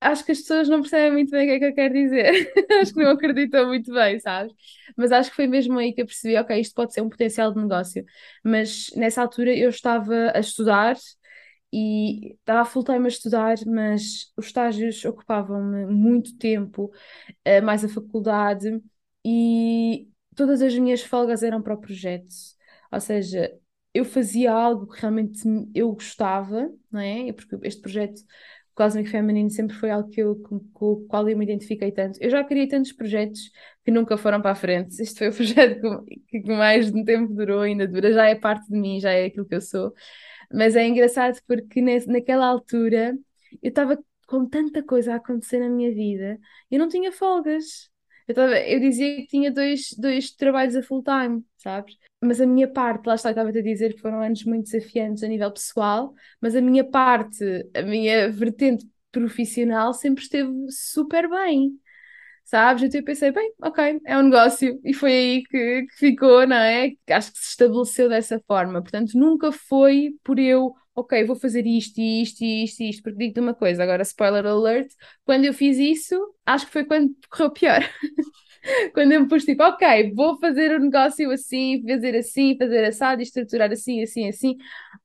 [0.00, 2.52] Acho que as pessoas não percebem muito bem o que é que eu quero dizer.
[2.80, 4.52] acho que não acreditam muito bem, sabes?
[4.96, 7.52] Mas acho que foi mesmo aí que eu percebi, ok, isto pode ser um potencial
[7.52, 8.04] de negócio.
[8.44, 10.96] Mas nessa altura eu estava a estudar
[11.72, 16.90] e estava full time a estudar, mas os estágios ocupavam-me muito tempo,
[17.44, 18.82] eh, mais a faculdade,
[19.24, 22.26] e todas as minhas folgas eram para o projeto.
[22.92, 23.52] Ou seja,
[23.94, 25.40] eu fazia algo que realmente
[25.74, 27.32] eu gostava, não é?
[27.32, 28.20] Porque este projeto
[28.80, 32.18] Cosmic Feminine sempre foi algo que eu, com, com, o qual eu me identifiquei tanto.
[32.18, 33.50] Eu já criei tantos projetos
[33.84, 35.02] que nunca foram para a frente.
[35.02, 38.34] Este foi o projeto que, que mais de um tempo durou, ainda dura, já é
[38.34, 39.92] parte de mim, já é aquilo que eu sou.
[40.50, 43.14] Mas é engraçado porque nesse, naquela altura
[43.62, 46.38] eu estava com tanta coisa a acontecer na minha vida,
[46.70, 47.90] eu não tinha folgas.
[48.30, 51.96] Eu, tava, eu dizia que tinha dois, dois trabalhos a full time, sabes?
[52.22, 55.28] Mas a minha parte, lá está, estava-te a dizer que foram anos muito desafiantes a
[55.28, 61.72] nível pessoal, mas a minha parte, a minha vertente profissional sempre esteve super bem,
[62.44, 62.84] sabes?
[62.84, 66.56] Então eu pensei, bem, ok, é um negócio, e foi aí que, que ficou, não
[66.56, 66.92] é?
[67.10, 71.98] Acho que se estabeleceu dessa forma, portanto, nunca foi por eu ok, vou fazer isto,
[72.00, 74.92] isto, isto, isto, porque digo-te uma coisa, agora spoiler alert,
[75.24, 76.14] quando eu fiz isso,
[76.46, 77.80] acho que foi quando correu pior.
[78.94, 82.84] quando eu me pus tipo, ok, vou fazer o um negócio assim, fazer assim, fazer
[82.84, 84.56] assado, estruturar assim, assim, assim,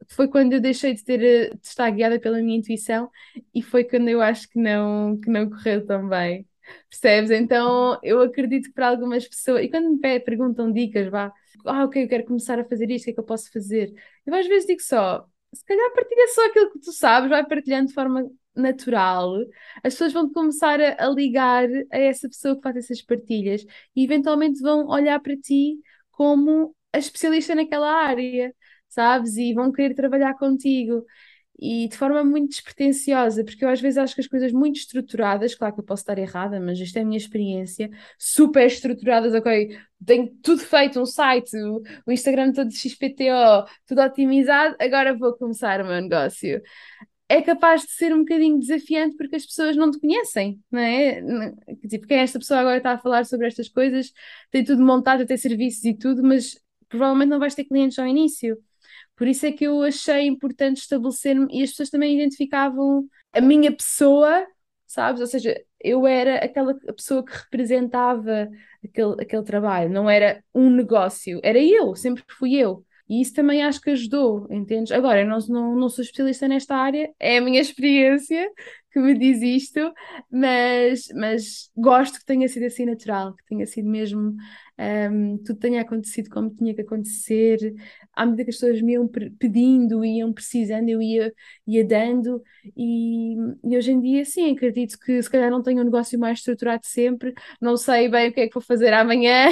[0.09, 1.19] foi quando eu deixei de ter
[1.55, 3.09] de estar guiada pela minha intuição
[3.53, 6.47] e foi quando eu acho que não, que não correu tão bem.
[6.89, 7.29] Percebes?
[7.31, 11.31] Então eu acredito que para algumas pessoas, e quando me perguntam dicas, vá,
[11.65, 13.93] ah, ok, eu quero começar a fazer isto, o que é que eu posso fazer?
[14.25, 17.87] Eu às vezes digo só, se calhar partilha só aquilo que tu sabes, vai partilhando
[17.87, 19.35] de forma natural,
[19.83, 23.65] as pessoas vão começar a, a ligar a essa pessoa que faz essas partilhas
[23.95, 25.77] e eventualmente vão olhar para ti
[26.11, 28.53] como a especialista naquela área,
[28.87, 29.35] sabes?
[29.37, 31.05] E vão querer trabalhar contigo
[31.57, 35.55] e de forma muito despretensiosa, porque eu às vezes acho que as coisas muito estruturadas,
[35.55, 37.89] claro que eu posso estar errada, mas isto é a minha experiência,
[38.19, 44.75] super estruturadas, ok, tenho tudo feito, um site, o, o Instagram todo XPTO, tudo otimizado,
[44.79, 46.61] agora vou começar o meu negócio.
[47.27, 51.21] É capaz de ser um bocadinho desafiante porque as pessoas não te conhecem, não é?
[51.89, 54.11] Tipo, quem é esta pessoa agora está a falar sobre estas coisas,
[54.51, 56.55] tem tudo montado, tem serviços e tudo, mas
[56.87, 58.57] provavelmente não vais ter clientes ao início.
[59.15, 63.71] Por isso é que eu achei importante estabelecer-me e as pessoas também identificavam a minha
[63.71, 64.45] pessoa,
[64.85, 65.21] sabes?
[65.21, 68.49] Ou seja, eu era aquela pessoa que representava
[68.83, 72.85] aquele, aquele trabalho, não era um negócio, era eu, sempre fui eu.
[73.07, 74.91] E isso também acho que ajudou, entendes?
[74.91, 78.49] Agora, eu não, não, não sou especialista nesta área, é a minha experiência
[78.95, 79.93] que me diz isto,
[80.31, 84.35] mas, mas gosto que tenha sido assim natural, que tenha sido mesmo
[85.11, 87.75] um, tudo tenha acontecido como tinha que acontecer.
[88.13, 89.07] À medida que as pessoas me iam
[89.39, 91.33] pedindo, iam precisando, eu ia,
[91.67, 92.41] ia dando,
[92.75, 96.39] e, e hoje em dia, sim, acredito que se calhar não tenho um negócio mais
[96.39, 99.49] estruturado sempre, não sei bem o que é que vou fazer amanhã,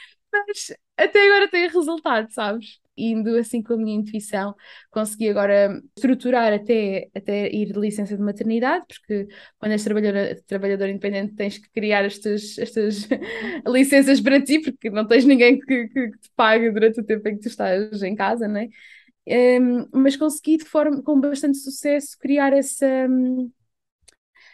[0.32, 2.81] mas até agora tem resultado, sabes?
[2.96, 4.54] Indo assim com a minha intuição,
[4.90, 9.28] consegui agora estruturar até, até ir de licença de maternidade, porque
[9.58, 13.08] quando és trabalhador, trabalhador independente tens que criar estas, estas
[13.66, 17.26] licenças para ti, porque não tens ninguém que, que, que te pague durante o tempo
[17.28, 18.68] em que tu estás em casa, não é?
[19.26, 23.50] Um, mas consegui de forma com bastante sucesso criar essa, um,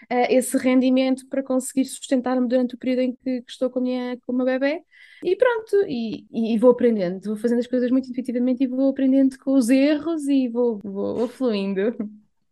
[0.08, 4.18] esse rendimento para conseguir sustentar-me durante o período em que, que, estou com a minha
[4.26, 4.82] com uma bebê.
[5.22, 9.36] E pronto, e, e, vou aprendendo, vou fazendo as coisas muito intuitivamente e vou aprendendo
[9.38, 11.96] com os erros e vou, vou, vou fluindo.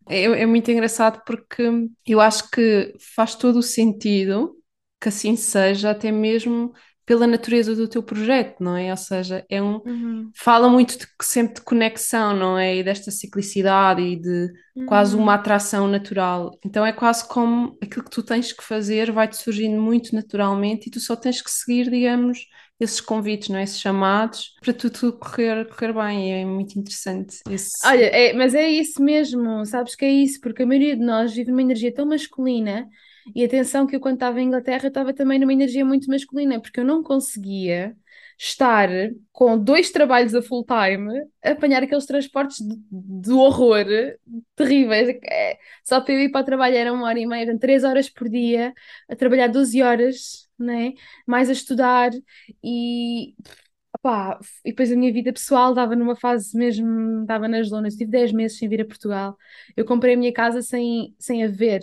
[0.08, 1.62] É, é muito engraçado porque
[2.06, 4.56] eu acho que faz todo o sentido
[5.00, 6.72] que assim seja, até mesmo
[7.06, 8.90] pela natureza do teu projeto, não é?
[8.90, 10.30] Ou seja, é um uhum.
[10.34, 12.76] fala muito de, sempre de conexão, não é?
[12.76, 14.86] E desta ciclicidade e de uhum.
[14.86, 16.58] quase uma atração natural.
[16.64, 20.90] Então é quase como aquilo que tu tens que fazer vai-te surgindo muito naturalmente e
[20.90, 22.40] tu só tens que seguir, digamos,
[22.80, 23.62] esses convites, não é?
[23.62, 26.42] esses chamados, para tudo correr, correr bem.
[26.42, 27.38] É muito interessante.
[27.48, 27.86] Esse...
[27.86, 31.32] Olha, é, mas é isso mesmo, sabes que é isso, porque a maioria de nós
[31.32, 32.88] vive numa energia tão masculina
[33.34, 36.80] e atenção que eu quando estava em Inglaterra estava também numa energia muito masculina, porque
[36.80, 37.96] eu não conseguia
[38.38, 38.88] estar
[39.32, 42.58] com dois trabalhos a full time, a apanhar aqueles transportes
[42.90, 43.86] de horror
[44.54, 45.08] terríveis.
[45.24, 47.84] É, só para eu ir para o trabalho era uma hora e meia, eram três
[47.84, 48.74] horas por dia,
[49.08, 50.92] a trabalhar 12 horas, né?
[51.26, 52.10] mais a estudar
[52.62, 53.34] e.
[53.98, 58.10] Opá, e depois a minha vida pessoal estava numa fase mesmo, estava nas lonas, tive
[58.10, 59.36] 10 meses sem vir a Portugal.
[59.76, 61.82] Eu comprei a minha casa sem, sem a ver,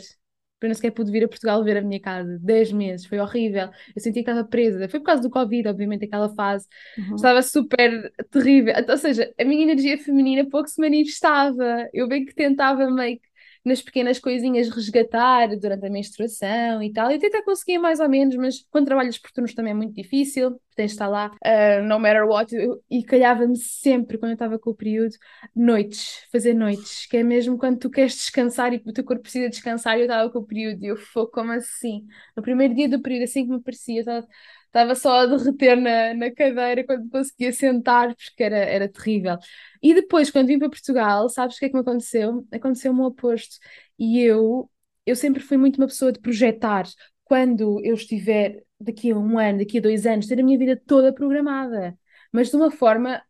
[0.66, 2.40] eu nem sequer pude vir a Portugal ver a minha casa.
[2.42, 3.70] 10 meses, foi horrível.
[3.96, 4.88] Eu senti que estava presa.
[4.88, 6.68] Foi por causa do Covid, obviamente, aquela fase.
[6.98, 7.16] Uhum.
[7.16, 8.74] Estava super terrível.
[8.88, 11.90] Ou seja, a minha energia feminina pouco se manifestava.
[11.94, 13.33] Eu bem que tentava meio que
[13.64, 17.10] nas pequenas coisinhas resgatar durante a menstruação e tal.
[17.10, 20.60] Eu até conseguia mais ou menos, mas quando trabalhas por turnos também é muito difícil,
[20.76, 22.54] tens de estar lá uh, no matter what.
[22.56, 25.16] Eu, e calhava-me sempre, quando eu estava com o período,
[25.56, 29.50] noites, fazer noites, que é mesmo quando tu queres descansar e o teu corpo precisa
[29.50, 29.98] descansar.
[29.98, 32.06] Eu estava com o período e eu fui como assim?
[32.36, 34.28] No primeiro dia do período, assim que me parecia, eu estava
[34.74, 39.38] estava só a derreter na, na cadeira quando conseguia sentar, porque era, era terrível.
[39.82, 42.46] E depois, quando vim para Portugal, sabes o que é que me aconteceu?
[42.52, 43.58] Aconteceu-me o oposto.
[44.00, 44.70] E eu,
[45.06, 46.86] eu sempre fui muito uma pessoa de projetar.
[47.24, 50.82] Quando eu estiver daqui a um ano, daqui a dois anos, ter a minha vida
[50.88, 51.98] toda programada.
[52.32, 53.22] Mas de uma forma,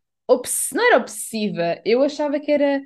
[0.72, 1.80] não era obsessiva.
[1.84, 2.80] Eu achava que era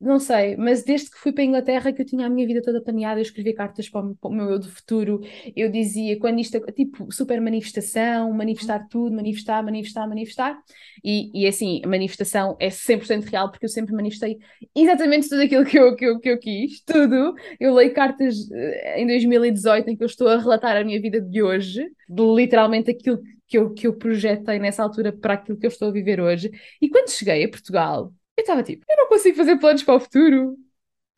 [0.00, 2.60] não sei, mas desde que fui para a Inglaterra que eu tinha a minha vida
[2.60, 5.20] toda planeada, eu escrevia cartas para o, para o meu eu do futuro,
[5.56, 10.58] eu dizia quando isto, tipo, super manifestação, manifestar tudo, manifestar, manifestar, manifestar,
[11.02, 14.38] e, e assim, a manifestação é 100% real porque eu sempre manifestei
[14.74, 17.34] exatamente tudo aquilo que eu, que eu, que eu quis, tudo.
[17.58, 21.20] Eu leio cartas eh, em 2018 em que eu estou a relatar a minha vida
[21.20, 25.66] de hoje, de literalmente aquilo que eu, que eu projetei nessa altura para aquilo que
[25.66, 29.08] eu estou a viver hoje, e quando cheguei a Portugal, eu estava tipo, eu não
[29.08, 30.56] consigo fazer planos para o futuro.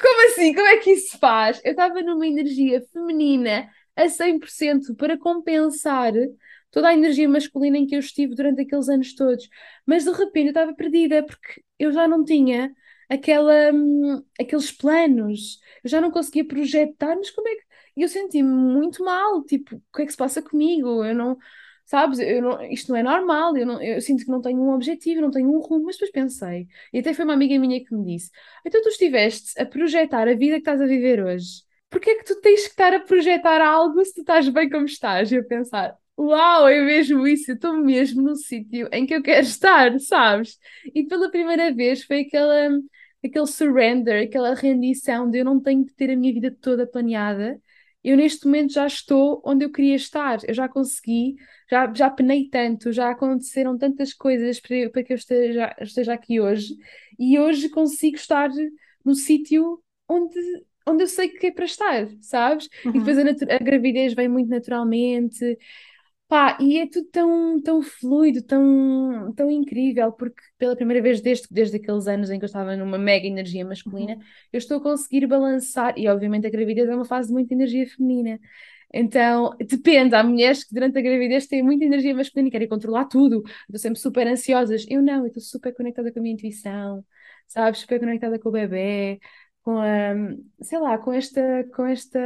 [0.01, 0.55] Como assim?
[0.55, 1.61] Como é que isso se faz?
[1.65, 6.13] Eu estava numa energia feminina a 100% para compensar
[6.71, 9.49] toda a energia masculina em que eu estive durante aqueles anos todos.
[9.87, 12.75] Mas de repente eu estava perdida porque eu já não tinha
[13.09, 17.65] aquela, hum, aqueles planos, eu já não conseguia projetar, mas como é que.
[17.97, 21.05] E eu senti-me muito mal, tipo, o que é que se passa comigo?
[21.05, 21.39] Eu não
[21.87, 22.19] sabes?
[22.19, 25.21] Eu não, isto não é normal, eu, não, eu sinto que não tenho um objetivo,
[25.21, 28.05] não tenho um rumo, mas depois pensei, e até foi uma amiga minha que me
[28.05, 28.31] disse:
[28.65, 32.25] então tu estiveste a projetar a vida que estás a viver hoje, porquê é que
[32.25, 35.31] tu tens que estar a projetar algo se tu estás bem como estás?
[35.33, 39.23] E eu pensar, uau, é mesmo isso, eu estou mesmo no sítio em que eu
[39.23, 40.59] quero estar, sabes?
[40.95, 42.71] E pela primeira vez foi aquela,
[43.25, 47.61] aquele surrender, aquela rendição de eu não tenho que ter a minha vida toda planeada.
[48.03, 51.35] Eu neste momento já estou onde eu queria estar, eu já consegui,
[51.71, 56.41] já, já penei tanto, já aconteceram tantas coisas para, para que eu esteja, esteja aqui
[56.41, 56.77] hoje,
[57.19, 58.51] e hoje consigo estar
[59.05, 60.39] no sítio onde,
[60.87, 62.69] onde eu sei que é para estar, sabes?
[62.85, 62.97] Uhum.
[62.97, 65.59] E depois a, a, gravidez vem muito naturalmente,
[66.29, 71.47] Pá, e é tudo tão, tão fluido, tão, tão incrível, porque pela primeira vez desde,
[71.49, 74.21] desde aqueles anos em que eu estava numa mega energia masculina, uhum.
[74.53, 77.87] eu estou a conseguir balançar, e obviamente a gravidez é uma fase de muita energia
[77.87, 78.41] feminina.
[78.99, 83.05] Então, depende, há mulheres que durante a gravidez têm muita energia masculina e querem controlar
[83.07, 84.87] tudo, estão sempre super ansiosas.
[84.89, 87.05] Eu não, eu estou super conectada com a minha intuição,
[87.47, 87.81] sabes?
[87.81, 89.21] Super conectada com o bebê,
[89.63, 90.15] com a,
[90.63, 92.19] sei lá, com esta, com esta,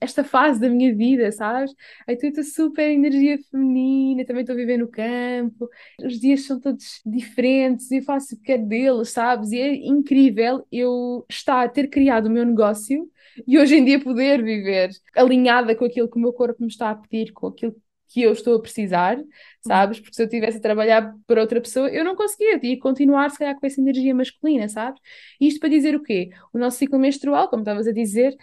[0.00, 1.72] esta fase da minha vida, sabes?
[2.06, 5.68] Eu estou super energia feminina, também estou a viver no campo,
[6.04, 9.50] os dias são todos diferentes, eu faço o que quero deles, sabes?
[9.52, 13.10] E é incrível eu estar, ter criado o meu negócio
[13.46, 16.90] e hoje em dia poder viver alinhada com aquilo que o meu corpo me está
[16.90, 17.74] a pedir, com aquilo
[18.08, 19.18] que eu estou a precisar,
[19.66, 19.98] sabes?
[19.98, 23.38] Porque se eu estivesse a trabalhar para outra pessoa, eu não conseguia, que continuar, se
[23.38, 25.00] calhar, com essa energia masculina, sabes?
[25.40, 26.30] E isto para dizer o quê?
[26.52, 28.36] O nosso ciclo menstrual, como estavas a dizer,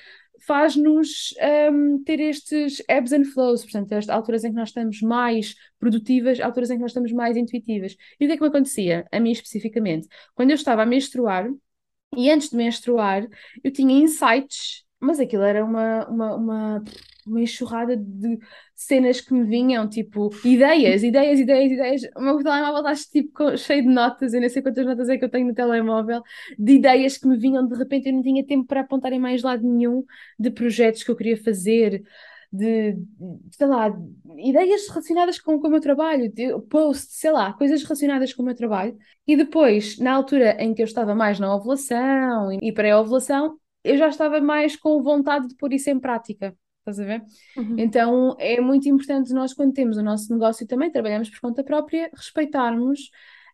[0.45, 1.35] faz-nos
[1.71, 6.39] um, ter estes ebbs and flows, portanto, as alturas em que nós estamos mais produtivas,
[6.39, 7.95] alturas em que nós estamos mais intuitivas.
[8.19, 10.07] E o que é que me acontecia, a mim especificamente?
[10.33, 11.47] Quando eu estava a menstruar,
[12.15, 13.27] e antes de menstruar,
[13.63, 16.83] eu tinha insights, mas aquilo era uma, uma, uma
[17.29, 18.39] uma enxurrada de
[18.75, 22.01] cenas que me vinham, tipo, ideias, ideias, ideias, ideias.
[22.15, 25.23] O meu telemóvel está tipo cheio de notas, eu nem sei quantas notas é que
[25.25, 26.23] eu tenho no telemóvel,
[26.57, 29.43] de ideias que me vinham de repente, eu não tinha tempo para apontar em mais
[29.43, 30.03] lado nenhum,
[30.39, 32.03] de projetos que eu queria fazer,
[32.51, 32.97] de,
[33.51, 33.95] sei lá,
[34.37, 38.45] ideias relacionadas com, com o meu trabalho, de post, sei lá, coisas relacionadas com o
[38.45, 38.97] meu trabalho.
[39.27, 44.07] E depois, na altura em que eu estava mais na ovulação e pré-ovulação, eu já
[44.09, 46.55] estava mais com vontade de pôr isso em prática
[46.89, 47.23] estás a ver?
[47.55, 47.75] Uhum.
[47.77, 52.09] Então é muito importante nós, quando temos o nosso negócio também, trabalhamos por conta própria,
[52.13, 52.99] respeitarmos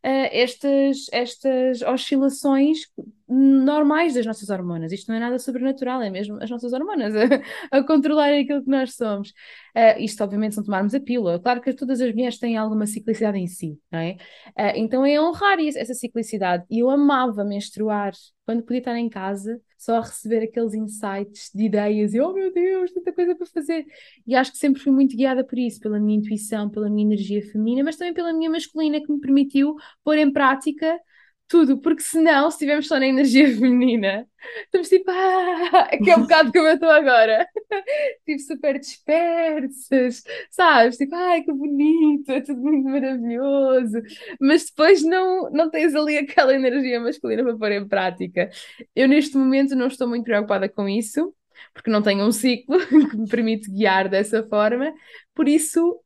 [0.05, 2.79] uh, estas, estas oscilações
[3.27, 4.91] normais das nossas hormonas.
[4.91, 7.41] Isto não é nada sobrenatural, é mesmo as nossas hormonas a,
[7.77, 9.29] a controlar aquilo que nós somos.
[9.75, 11.39] Uh, isto, obviamente, se não tomarmos a pílula.
[11.39, 14.17] Claro que todas as mulheres têm alguma ciclicidade em si, não é?
[14.57, 16.65] Uh, então é honrar essa ciclicidade.
[16.69, 18.13] E eu amava menstruar
[18.45, 22.53] quando podia estar em casa, só a receber aqueles insights de ideias e oh meu
[22.53, 23.85] Deus, tanta coisa para fazer.
[24.25, 27.41] E acho que sempre fui muito guiada por isso, pela minha intuição, pela minha energia
[27.41, 30.99] feminina, mas também pela minha masculina que me permitiu pôr em prática
[31.47, 34.27] tudo, porque senão, se estivermos só na energia feminina,
[34.63, 37.47] estamos tipo, ah, que é um bocado como eu estou agora,
[38.25, 40.97] tipo, super dispersas, sabes?
[40.97, 44.01] Tipo, ai, que bonito, é tudo muito maravilhoso,
[44.39, 48.49] mas depois não, não tens ali aquela energia masculina para pôr em prática.
[48.95, 51.33] Eu, neste momento, não estou muito preocupada com isso,
[51.73, 54.93] porque não tenho um ciclo que me permite guiar dessa forma,
[55.33, 55.99] por isso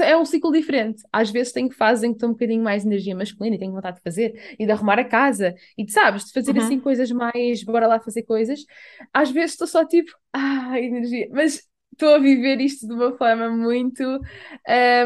[0.00, 1.02] é um ciclo diferente.
[1.12, 3.96] Às vezes tenho fases em que estou um bocadinho mais energia masculina e tenho vontade
[3.96, 6.62] de fazer e de arrumar a casa e de, sabes, de fazer uhum.
[6.62, 8.64] assim coisas mais, bora lá fazer coisas.
[9.12, 13.50] Às vezes estou só tipo, ah, energia, mas estou a viver isto de uma forma
[13.50, 14.02] muito,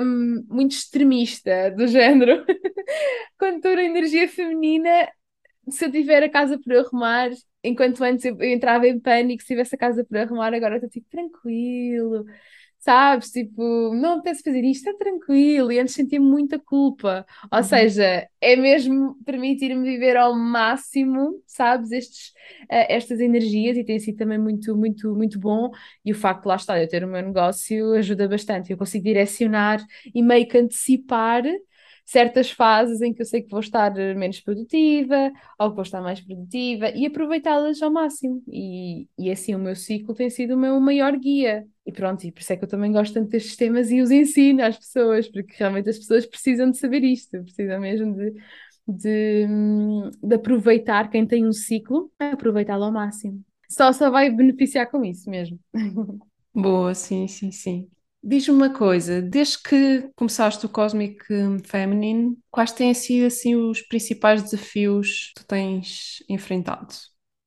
[0.02, 2.44] um, muito extremista, do género.
[3.38, 5.08] Quando estou na energia feminina,
[5.68, 7.30] se eu tiver a casa por arrumar,
[7.62, 11.08] enquanto antes eu, entrava em pânico, se tivesse a casa por arrumar, agora estou tipo
[11.10, 12.24] tranquilo
[12.86, 13.32] sabes?
[13.32, 15.72] Tipo, não apetece fazer isto, está tranquilo.
[15.72, 17.26] E antes sentia muita culpa.
[17.50, 17.64] Ou uhum.
[17.64, 21.90] seja, é mesmo permitir-me viver ao máximo, sabes?
[21.90, 22.28] Estes,
[22.70, 25.72] uh, estas energias e tem sido também muito, muito, muito bom.
[26.04, 28.70] E o facto de lá estar, eu ter o meu negócio ajuda bastante.
[28.70, 31.42] Eu consigo direcionar e meio que antecipar
[32.06, 36.00] certas fases em que eu sei que vou estar menos produtiva ou que vou estar
[36.00, 38.42] mais produtiva e aproveitá-las ao máximo.
[38.48, 41.66] E, e assim o meu ciclo tem sido o meu maior guia.
[41.84, 44.10] E pronto, e por isso é que eu também gosto tanto destes temas e os
[44.10, 48.32] ensino às pessoas, porque realmente as pessoas precisam de saber isto, precisam mesmo de,
[48.88, 49.46] de,
[50.22, 53.44] de aproveitar quem tem um ciclo, aproveitá-lo ao máximo.
[53.68, 55.58] Só, só vai beneficiar com isso mesmo.
[56.54, 57.88] Boa, sim, sim, sim.
[58.28, 61.24] Diz-me uma coisa, desde que começaste o Cosmic
[61.64, 66.92] Feminine, quais têm sido assim os principais desafios que tu tens enfrentado?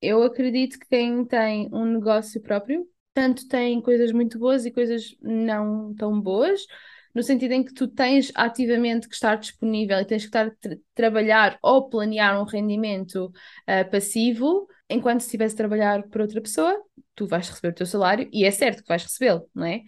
[0.01, 5.17] Eu acredito que quem tem um negócio próprio, tanto tem coisas muito boas e coisas
[5.21, 6.65] não tão boas.
[7.13, 10.51] no sentido em que tu tens ativamente que estar disponível e tens que estar a
[10.51, 16.39] tra trabalhar ou planear um rendimento uh, passivo, enquanto se estivesse a trabalhar por outra
[16.39, 16.73] pessoa,
[17.15, 19.82] tu vais receber o teu salário e é certo que vais recebê-lo, não é?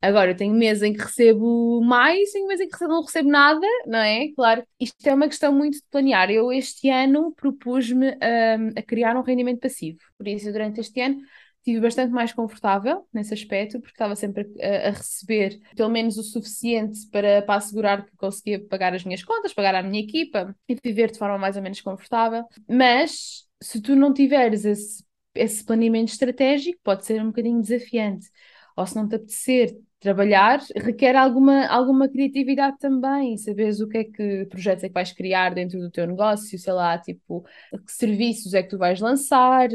[0.00, 3.66] Agora, eu tenho meses em que recebo mais, tenho meses em que não recebo nada,
[3.86, 4.28] não é?
[4.34, 6.30] Claro, isto é uma questão muito de planear.
[6.30, 11.20] Eu este ano propus-me um, a criar um rendimento passivo, por isso durante este ano
[11.66, 16.22] estive bastante mais confortável nesse aspecto, porque estava sempre a, a, receber pelo menos o
[16.22, 20.76] suficiente para, para assegurar que conseguia pagar as minhas contas, pagar a minha equipa e
[20.82, 22.44] viver de forma mais ou menos confortável.
[22.68, 28.28] Mas se tu não tiveres esse, esse planeamento estratégico, pode ser um bocadinho desafiante.
[28.76, 34.04] Ou se não te apetecer trabalhar requer alguma, alguma criatividade também, saberes o que é
[34.04, 37.42] que projetos é que vais criar dentro do teu negócio, sei lá, tipo,
[37.84, 39.68] que serviços é que tu vais lançar,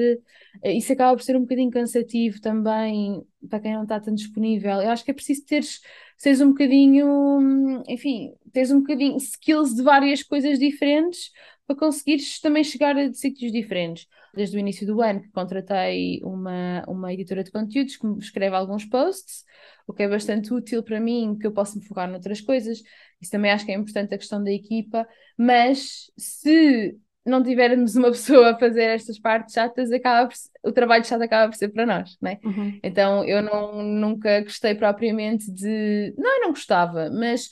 [0.63, 4.81] eh, isso acaba por ser um bocadinho cansativo também para quem não está tão disponível.
[4.81, 5.81] Eu acho que é preciso teres,
[6.17, 11.31] seres um bocadinho, enfim, teres um bocadinho skills de várias coisas diferentes
[11.67, 14.07] para conseguires também chegar a sítios diferentes.
[14.33, 18.55] Desde o início do ano que contratei uma, uma editora de conteúdos que me escreve
[18.55, 19.43] alguns posts,
[19.87, 22.81] o que é bastante útil para mim, que eu posso me focar noutras coisas.
[23.19, 25.07] Isso também acho que é importante a questão da equipa,
[25.37, 31.05] mas se não tivermos uma pessoa a fazer estas partes chatas, acaba por, o trabalho
[31.05, 32.39] chato acaba por ser para nós, né?
[32.43, 32.79] Uhum.
[32.83, 36.13] Então eu não, nunca gostei propriamente de.
[36.17, 37.49] Não, eu não gostava, mas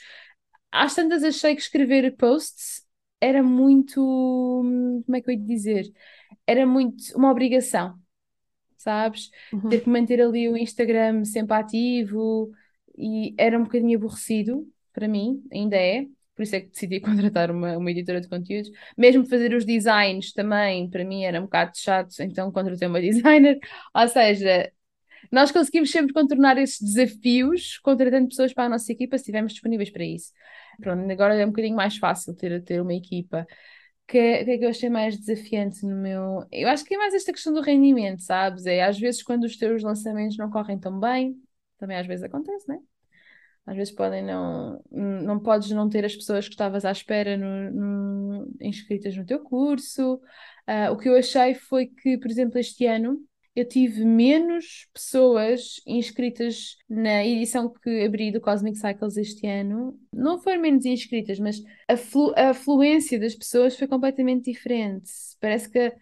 [0.72, 2.84] às tantas achei que escrever posts
[3.22, 4.02] era muito.
[5.06, 5.86] Como é que eu ia dizer?
[6.50, 8.00] Era muito uma obrigação
[8.80, 9.30] sabes?
[9.54, 9.70] Uhum.
[9.70, 12.52] Ter que manter ali o Instagram sempre ativo
[12.98, 16.06] e era um bocadinho aborrecido para mim, ainda é.
[16.36, 17.00] Por isso é que decidi
[17.32, 18.72] contratar uma, uma editora de conteúdos.
[18.98, 23.60] Mesmo fazer os designs também, para mim era um bocado chato, então contratei uma designer.
[23.94, 24.72] Ou seja,
[25.32, 29.90] nós conseguimos sempre contornar esses desafios contratando pessoas para a nossa equipa se estivermos disponíveis
[29.90, 30.32] para isso.
[30.82, 33.46] Pronto, agora é um bocadinho mais fácil ter, ter uma equipa
[34.10, 36.46] que que é que eu achei mais desafiante no meu.
[36.52, 38.66] Eu acho que é mais esta questão do rendimento, sabes?
[38.66, 41.36] É às vezes quando os teus lançamentos não correm tão bem,
[41.78, 42.80] também às vezes acontece, né?
[43.66, 44.84] Às vezes podem não.
[44.92, 49.40] Não podes não ter as pessoas que estavas à espera no, no, inscritas no teu
[49.44, 50.16] curso.
[50.68, 53.20] Uh, o que eu achei foi que, por exemplo, este ano
[53.56, 60.00] eu tive menos pessoas inscritas na edição que abri do Cosmic Cycles este ano.
[60.14, 65.12] Não foram menos inscritas, mas a, flu a afluência das pessoas foi completamente diferente.
[65.42, 65.94] Parece que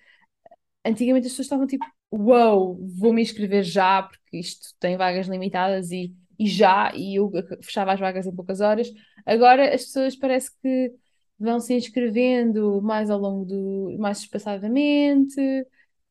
[0.85, 5.91] antigamente as pessoas estavam tipo, wow, vou me inscrever já, porque isto tem vagas limitadas
[5.91, 7.31] e, e já, e eu
[7.61, 8.91] fechava as vagas em poucas horas.
[9.25, 10.93] Agora as pessoas parece que
[11.39, 15.39] vão se inscrevendo mais ao longo do, mais espaçadamente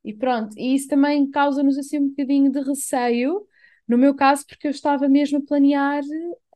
[0.06, 3.46] e pronto, e isso também causa-nos assim um bocadinho de receio,
[3.88, 6.02] no meu caso, porque eu estava mesmo a planear,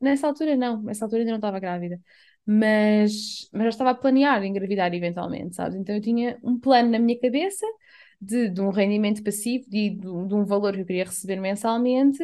[0.01, 1.99] nessa altura não, nessa altura ainda não estava grávida,
[2.45, 5.77] mas, mas já estava a planear engravidar eventualmente, sabes?
[5.77, 7.65] Então eu tinha um plano na minha cabeça
[8.19, 12.19] de, de um rendimento passivo, de, de, de um valor que eu queria receber mensalmente,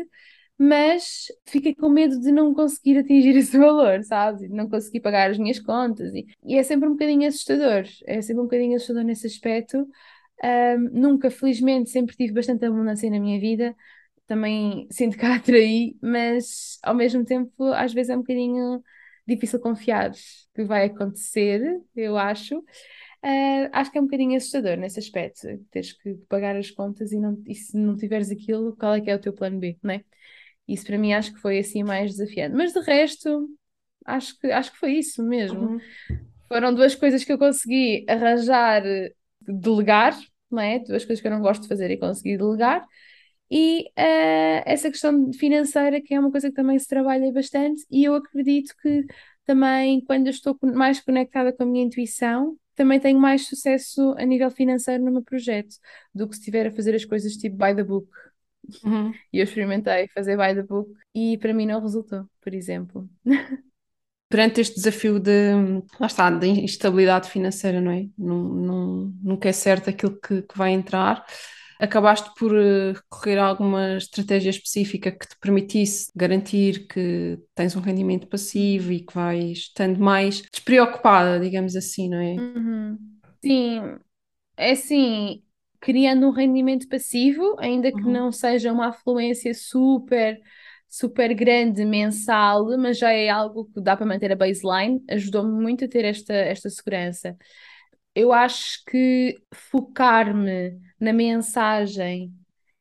[0.58, 4.42] mas fiquei com medo de não conseguir atingir esse valor, sabes?
[4.42, 6.14] De não conseguir pagar as minhas contas.
[6.14, 9.88] E, e é sempre um bocadinho assustador, é sempre um bocadinho assustador nesse aspecto,
[10.44, 13.76] um, nunca, felizmente, sempre tive bastante abundância na minha vida.
[14.26, 18.84] Também sinto que a atraí, mas ao mesmo tempo, às vezes é um bocadinho
[19.28, 20.12] difícil confiar
[20.54, 22.58] que vai acontecer, eu acho.
[22.58, 27.20] Uh, acho que é um bocadinho assustador nesse aspecto, teres que pagar as contas e,
[27.20, 29.96] não, e se não tiveres aquilo, qual é que é o teu plano B, não
[29.96, 30.04] é?
[30.68, 32.56] Isso para mim acho que foi assim mais desafiante.
[32.56, 33.50] Mas de resto,
[34.06, 35.62] acho que, acho que foi isso mesmo.
[35.62, 35.80] Uhum.
[36.48, 38.84] Foram duas coisas que eu consegui arranjar
[39.48, 40.18] delegar,
[40.52, 40.80] não é?
[40.80, 42.86] Duas coisas que eu não gosto de fazer e conseguir delegar.
[43.50, 48.04] E uh, essa questão financeira, que é uma coisa que também se trabalha bastante, e
[48.04, 49.06] eu acredito que
[49.46, 54.26] também, quando eu estou mais conectada com a minha intuição, também tenho mais sucesso a
[54.26, 55.76] nível financeiro no meu projeto
[56.14, 58.08] do que se estiver a fazer as coisas tipo by the book.
[58.84, 59.14] Uhum.
[59.32, 63.10] E eu experimentei fazer by the book e para mim não resultou, por exemplo.
[64.30, 65.54] perante este desafio de,
[66.00, 68.08] lá está, de instabilidade financeira, não é?
[68.18, 71.26] Não, não, nunca é certo aquilo que, que vai entrar.
[71.80, 77.82] Acabaste por uh, recorrer a alguma estratégia específica que te permitisse garantir que tens um
[77.82, 82.34] rendimento passivo e que vais estando mais despreocupada, digamos assim, não é?
[82.34, 82.98] Uhum.
[83.46, 83.82] Sim,
[84.58, 85.44] é assim,
[85.80, 88.12] criando um rendimento passivo, ainda que uhum.
[88.12, 90.42] não seja uma afluência super
[90.90, 95.86] super grande mensal, mas já é algo que dá para manter a baseline, ajudou-me muito
[95.86, 97.38] a ter esta, esta segurança.
[98.16, 102.34] Eu acho que focar-me na mensagem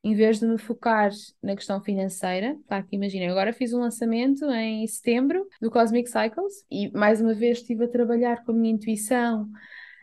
[0.07, 1.11] em vez de me focar
[1.43, 6.65] na questão financeira, tá aqui imagina, agora fiz um lançamento em setembro do Cosmic Cycles
[6.71, 9.49] e mais uma vez estive a trabalhar com a minha intuição.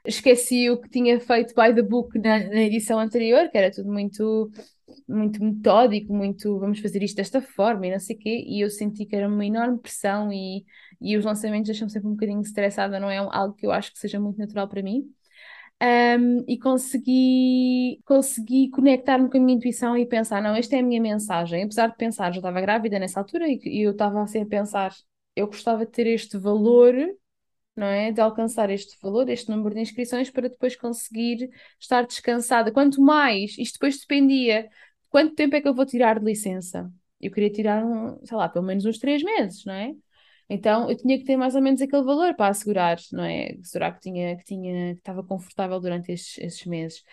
[0.06, 3.90] Esqueci o que tinha feito by the book na, na edição anterior, que era tudo
[3.90, 4.52] muito
[5.08, 8.70] muito metódico, muito vamos fazer isto desta forma e não sei o quê, e eu
[8.70, 10.66] senti que era uma enorme pressão e,
[11.02, 14.00] e os lançamentos deixam-me sempre um bocadinho estressada, não é algo que eu acho que
[14.00, 15.06] seja muito natural para mim
[15.82, 20.84] um, e consegui, consegui conectar-me com a minha intuição e pensar: não, esta é a
[20.84, 21.64] minha mensagem.
[21.64, 24.94] Apesar de pensar, já estava grávida nessa altura e, e eu estava assim a pensar:
[25.36, 26.94] eu gostava de ter este valor,
[27.76, 28.12] não é?
[28.12, 31.50] De alcançar este valor, este número de inscrições para depois conseguir
[31.80, 32.72] estar descansada.
[32.72, 34.70] Quanto mais, isto depois dependia,
[35.10, 36.92] quanto tempo é que eu vou tirar de licença?
[37.22, 39.94] Eu queria tirar, um, sei lá, pelo menos uns três meses, não é?
[40.50, 43.56] Então eu tinha que ter mais ou menos aquele valor para assegurar, não é?
[43.62, 47.04] Assegurar que tinha, que tinha, que estava confortável durante estes, estes meses.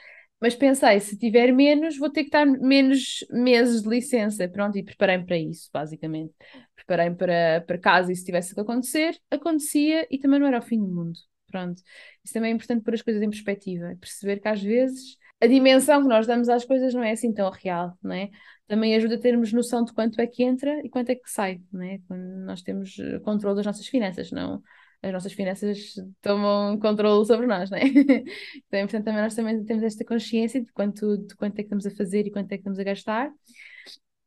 [0.40, 4.48] Mas pensei, se tiver menos, vou ter que estar menos meses de licença.
[4.48, 6.32] Pronto, e preparei-me para isso, basicamente.
[6.74, 10.78] Preparei-me para, para caso isso tivesse que acontecer, acontecia e também não era o fim
[10.78, 11.18] do mundo.
[11.46, 11.82] Pronto.
[12.24, 13.94] Isso também é importante pôr as coisas em perspectiva.
[14.00, 17.50] Perceber que às vezes a dimensão que nós damos às coisas não é assim tão
[17.50, 18.30] real, não é?
[18.66, 21.60] Também ajuda a termos noção de quanto é que entra e quanto é que sai,
[21.72, 21.98] não é?
[22.06, 24.62] Quando nós temos eh, controle das nossas finanças, não
[25.02, 27.82] as nossas finanças tomam controle sobre nós, não é?
[28.68, 31.86] Então, portanto, também nós também temos esta consciência de quanto, de quanto é que estamos
[31.86, 33.30] a fazer e quanto é que estamos a gastar.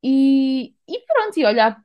[0.04, 1.82] E, e pronto, e olhar,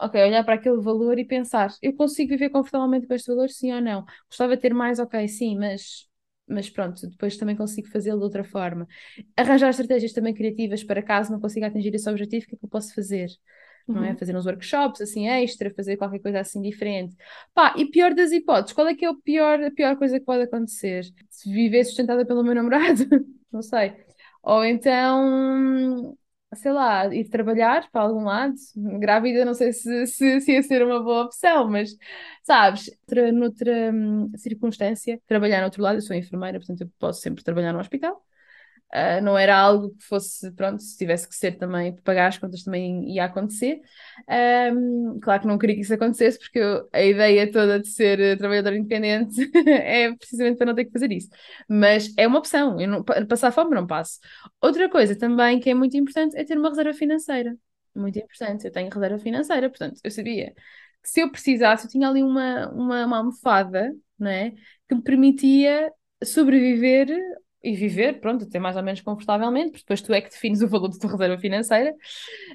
[0.00, 3.72] ok, olhar para aquele valor e pensar, eu consigo viver confortavelmente com este valor, sim
[3.72, 4.04] ou não?
[4.28, 6.06] Gostava de ter mais, ok, sim, mas
[6.50, 8.88] mas pronto, depois também consigo fazê-lo de outra forma.
[9.36, 12.64] Arranjar estratégias também criativas para caso não consiga atingir esse objetivo, o que é que
[12.64, 13.28] eu posso fazer?
[13.92, 14.10] Não é?
[14.10, 14.18] Uhum.
[14.18, 17.16] Fazer uns workshops assim extra, fazer qualquer coisa assim diferente.
[17.54, 20.26] Pá, e pior das hipóteses, qual é que é o pior, a pior coisa que
[20.26, 21.04] pode acontecer?
[21.30, 23.04] Se viver sustentada pelo meu namorado?
[23.50, 23.94] não sei.
[24.42, 26.16] Ou então,
[26.54, 28.54] sei lá, ir trabalhar para algum lado.
[29.00, 31.96] Grávida, não sei se, se, se ia ser uma boa opção, mas
[32.42, 35.96] sabes, noutra, noutra hum, circunstância, trabalhar no outro lado.
[35.98, 38.24] Eu sou enfermeira, portanto, eu posso sempre trabalhar no hospital.
[38.94, 42.62] Uh, não era algo que fosse, pronto, se tivesse que ser também, pagar as contas
[42.62, 43.82] também ia acontecer.
[44.72, 48.18] Um, claro que não queria que isso acontecesse, porque eu, a ideia toda de ser
[48.18, 51.28] uh, trabalhador independente é precisamente para não ter que fazer isso.
[51.68, 54.20] Mas é uma opção, eu não, passar fome não passo.
[54.60, 57.54] Outra coisa também que é muito importante é ter uma reserva financeira.
[57.94, 60.54] Muito importante, eu tenho reserva financeira, portanto, eu sabia
[61.02, 64.52] que se eu precisasse, eu tinha ali uma, uma, uma almofada, não é?
[64.88, 65.92] Que me permitia
[66.24, 67.08] sobreviver
[67.62, 70.68] e viver, pronto, até mais ou menos confortavelmente, porque depois tu é que defines o
[70.68, 71.94] valor da tua reserva financeira.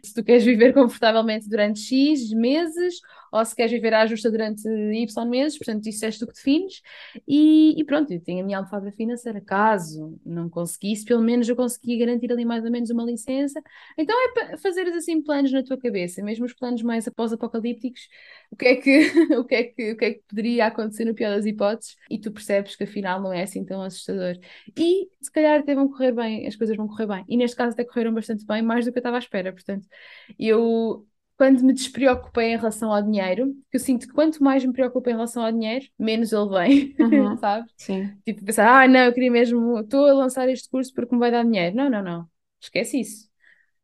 [0.01, 3.01] Se tu queres viver confortavelmente durante X meses
[3.33, 6.81] ou se queres viver à justa durante Y meses, portanto, isso és tu que defines.
[7.27, 9.41] E, e pronto, eu tenho a minha almofada financeira.
[9.41, 13.59] Caso não conseguisse, pelo menos eu conseguia garantir ali mais ou menos uma licença.
[13.97, 18.07] Então é fazeres assim planos na tua cabeça, mesmo os planos mais após-apocalípticos,
[18.51, 18.99] o que é que,
[19.37, 22.19] o que é que, o que é que poderia acontecer no pior das hipóteses, e
[22.19, 24.37] tu percebes que afinal não é assim tão assustador.
[24.77, 27.25] E se calhar até vão correr bem, as coisas vão correr bem.
[27.27, 29.51] E neste caso até correram bastante bem, mais do que eu estava à espera.
[29.51, 29.87] Portanto,
[30.37, 31.07] eu
[31.43, 35.09] quando me despreocupei em relação ao dinheiro, que eu sinto que quanto mais me preocupo
[35.09, 37.35] em relação ao dinheiro, menos ele vem, uhum.
[37.35, 37.69] sabe?
[37.75, 38.15] Sim.
[38.23, 41.31] Tipo, pensar, ah, não, eu queria mesmo, estou a lançar este curso porque me vai
[41.31, 41.75] dar dinheiro.
[41.75, 42.29] Não, não, não.
[42.61, 43.27] Esquece isso.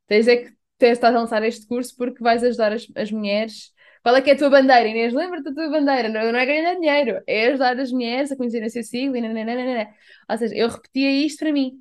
[0.07, 3.73] Tens é que estás a lançar este curso porque vais ajudar as, as mulheres.
[4.01, 5.13] Qual é que é a tua bandeira, Inês?
[5.13, 6.07] Lembra-te da tua bandeira.
[6.07, 9.17] Não, não é ganhar dinheiro, é ajudar as mulheres a conhecerem o seu siglo.
[9.17, 9.89] E nananana.
[10.29, 11.73] Ou seja, eu repetia isto para mim.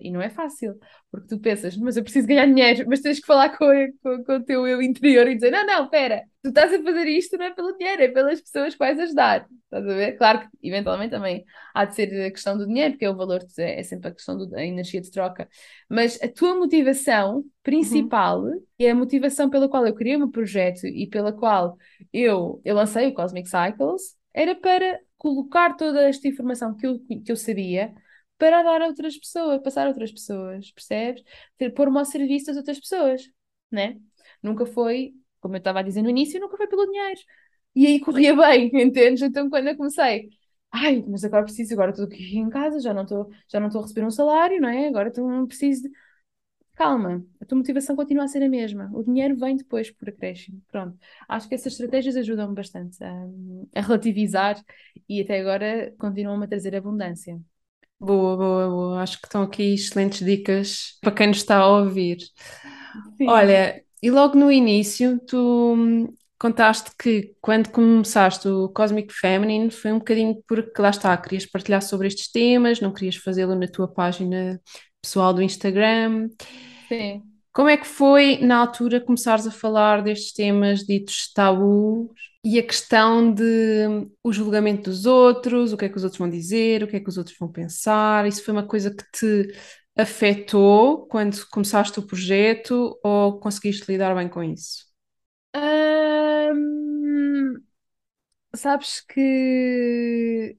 [0.00, 0.78] E não é fácil,
[1.10, 3.66] porque tu pensas, mas eu preciso ganhar dinheiro, mas tens que falar com,
[4.02, 7.06] com, com o teu eu interior e dizer: não, não, espera, tu estás a fazer
[7.06, 9.46] isto não é pelo dinheiro, é pelas pessoas que vais ajudar.
[9.64, 10.16] Estás a ver?
[10.16, 11.44] Claro que eventualmente também
[11.74, 14.48] há de ser a questão do dinheiro, porque é o valor, é sempre a questão
[14.48, 15.46] da energia de troca.
[15.88, 18.62] Mas a tua motivação principal uhum.
[18.78, 21.76] e a motivação pela qual eu criei o meu projeto e pela qual
[22.12, 27.30] eu, eu lancei o Cosmic Cycles era para colocar toda esta informação que eu, que
[27.30, 27.92] eu sabia
[28.40, 31.22] para dar a outras pessoas, passar a outras pessoas, percebes?
[31.76, 33.22] Pôr-me ao serviço das outras pessoas,
[33.70, 34.00] né?
[34.42, 37.20] Nunca foi, como eu estava a dizer no início, nunca foi pelo dinheiro.
[37.74, 39.22] E aí corria bem, entendes?
[39.22, 40.30] Então quando eu comecei,
[40.72, 43.80] ai, mas agora preciso, agora estou aqui em casa, já não estou, já não estou
[43.82, 44.88] a receber um salário, não é?
[44.88, 45.90] Agora estou, preciso de...
[46.74, 48.90] Calma, a tua motivação continua a ser a mesma.
[48.94, 50.62] O dinheiro vem depois por acréscimo.
[50.68, 50.98] Pronto.
[51.28, 53.12] Acho que essas estratégias ajudam-me bastante a,
[53.76, 54.56] a relativizar
[55.08, 57.38] e até agora continuam a trazer abundância.
[58.00, 59.02] Boa, boa, boa.
[59.02, 62.16] Acho que estão aqui excelentes dicas para quem nos está a ouvir.
[63.18, 63.28] Sim.
[63.28, 69.92] Olha, e logo no início tu hum, contaste que quando começaste o Cosmic Feminine foi
[69.92, 73.86] um bocadinho porque lá está, querias partilhar sobre estes temas, não querias fazê-lo na tua
[73.86, 74.58] página
[75.02, 76.30] pessoal do Instagram.
[76.88, 77.22] Sim.
[77.52, 82.62] Como é que foi na altura começares a falar destes temas ditos tabus e a
[82.66, 83.42] questão de
[84.24, 87.00] o julgamento dos outros, o que é que os outros vão dizer, o que é
[87.00, 88.26] que os outros vão pensar?
[88.26, 89.54] Isso foi uma coisa que te
[89.96, 94.86] afetou quando começaste o projeto ou conseguiste lidar bem com isso?
[95.54, 97.62] Hum,
[98.54, 100.58] sabes que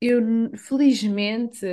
[0.00, 0.22] eu,
[0.58, 1.66] felizmente,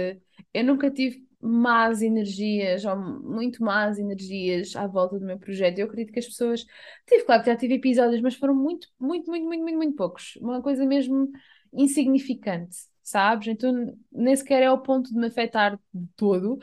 [0.54, 5.80] eu nunca tive más energias ou muito más energias à volta do meu projeto.
[5.80, 6.66] Eu acredito que as pessoas.
[7.06, 10.36] Tive, claro que já tive episódios, mas foram muito, muito, muito, muito, muito, muito poucos.
[10.38, 11.30] Uma coisa mesmo
[11.74, 13.48] insignificante, sabes?
[13.50, 16.60] Então nem sequer é o ponto de me afetar de todo.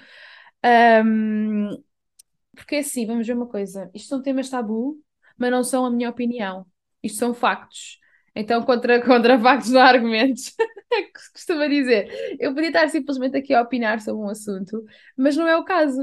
[1.05, 1.69] Um,
[2.55, 5.01] porque assim, vamos ver uma coisa: isto são temas tabu,
[5.39, 6.67] mas não são a minha opinião.
[7.03, 7.99] Isto são factos.
[8.35, 10.55] Então, contra, contra factos não há argumentos.
[10.93, 12.37] É que se costuma dizer.
[12.41, 14.85] Eu podia estar simplesmente aqui a opinar sobre um assunto,
[15.17, 16.01] mas não é o caso.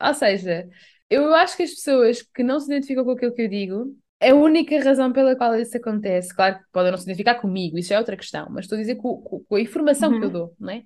[0.00, 0.68] Ou seja,
[1.08, 4.30] eu acho que as pessoas que não se identificam com aquilo que eu digo, é
[4.30, 6.34] a única razão pela qual isso acontece.
[6.34, 8.96] Claro que podem não se identificar comigo, isso é outra questão, mas estou a dizer
[8.96, 10.18] com, com, com a informação uhum.
[10.18, 10.32] que eu uhum.
[10.32, 10.82] dou, não é?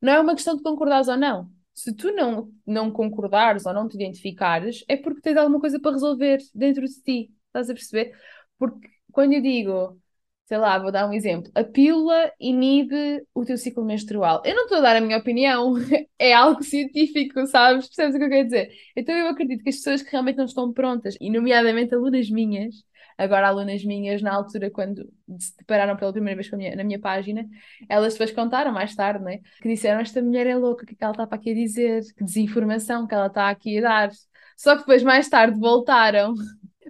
[0.00, 1.50] Não é uma questão de concordares ou não.
[1.72, 5.92] Se tu não, não concordares ou não te identificares, é porque tens alguma coisa para
[5.92, 7.32] resolver dentro de ti.
[7.46, 8.12] Estás a perceber?
[8.58, 10.00] Porque quando eu digo
[10.46, 11.50] sei lá, vou dar um exemplo.
[11.54, 14.42] A pílula inibe o teu ciclo menstrual.
[14.44, 15.74] Eu não estou a dar a minha opinião,
[16.18, 17.86] é algo científico, sabes?
[17.86, 18.70] Percebes o que eu quero dizer?
[18.96, 22.74] Então eu acredito que as pessoas que realmente não estão prontas, e nomeadamente alunas minhas,
[23.16, 27.46] agora alunas minhas, na altura, quando se depararam pela primeira vez minha, na minha página,
[27.88, 29.38] elas depois contaram mais tarde, né?
[29.62, 31.54] Que disseram: Esta mulher é louca, o que é que ela está para aqui a
[31.54, 32.02] dizer?
[32.16, 34.10] Que desinformação que ela está aqui a dar.
[34.56, 36.34] Só que depois, mais tarde, voltaram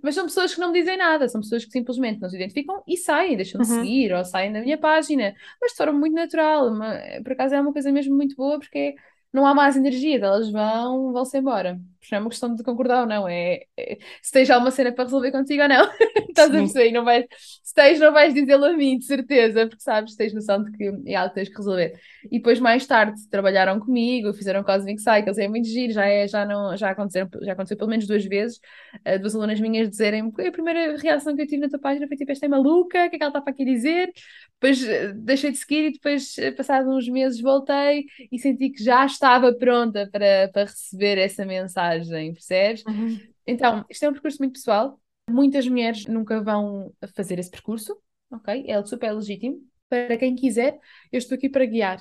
[0.04, 2.82] mas são pessoas que não me dizem nada, são pessoas que simplesmente não se identificam
[2.86, 3.80] e saem, deixam de uhum.
[3.80, 6.68] seguir ou saem da minha página, mas de forma muito natural.
[6.68, 8.94] Uma, por acaso é uma coisa mesmo muito boa porque
[9.32, 11.80] não há mais energia, elas vão, vão-se embora.
[12.10, 15.04] Não é uma questão de concordar ou não, é, é se tens alguma cena para
[15.04, 15.88] resolver contigo ou não.
[16.28, 16.56] Estás Sim.
[16.56, 16.92] a perceber?
[16.92, 17.26] Não vais,
[17.62, 20.92] se tens, não vais dizê-lo a mim, de certeza, porque sabes, tens noção de que
[21.06, 21.98] é algo que tens que resolver.
[22.30, 26.44] E depois, mais tarde, trabalharam comigo, fizeram Cosmic Cycles, é muito giro, já, é, já,
[26.44, 28.58] não, já, aconteceu, já aconteceu pelo menos duas vezes,
[29.06, 32.16] uh, duas alunas minhas dizerem a primeira reação que eu tive na tua página foi
[32.16, 34.12] tipo, esta é maluca, o que é que ela está para aqui dizer?
[34.60, 38.82] Depois uh, deixei de seguir e depois, uh, passados uns meses, voltei e senti que
[38.82, 41.93] já estava pronta para, para receber essa mensagem,
[42.32, 42.84] percebes?
[42.86, 43.20] Uhum.
[43.46, 45.00] Então, isto é um percurso muito pessoal.
[45.28, 47.96] Muitas mulheres nunca vão fazer esse percurso,
[48.30, 48.64] ok?
[48.68, 49.60] É super legítimo.
[49.88, 50.78] Para quem quiser,
[51.12, 51.98] eu estou aqui para guiar,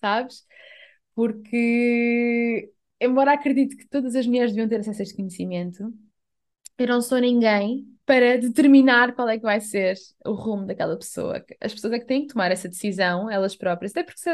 [0.00, 0.44] sabes?
[1.14, 2.70] Porque,
[3.00, 5.92] embora acredite que todas as mulheres deviam ter acesso a este conhecimento,
[6.78, 11.44] eu não sou ninguém para determinar qual é que vai ser o rumo daquela pessoa.
[11.60, 13.92] As pessoas é que têm que tomar essa decisão, elas próprias.
[13.92, 14.30] Até porque se,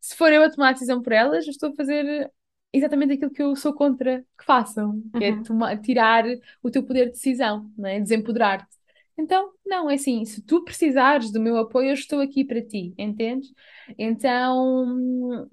[0.00, 2.30] se for eu a tomar a decisão por elas, eu estou a fazer
[2.72, 5.40] exatamente aquilo que eu sou contra que façam, que é uhum.
[5.40, 6.24] é tomar, tirar
[6.62, 8.00] o teu poder de decisão, não é?
[8.00, 8.76] desempoderar-te.
[9.16, 12.94] Então, não, é assim, se tu precisares do meu apoio, eu estou aqui para ti,
[12.96, 13.52] entendes?
[13.98, 15.48] Então,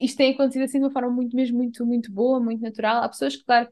[0.00, 3.02] isto tem acontecido assim de uma forma muito, mesmo muito, muito boa, muito natural.
[3.02, 3.68] Há pessoas que, claro,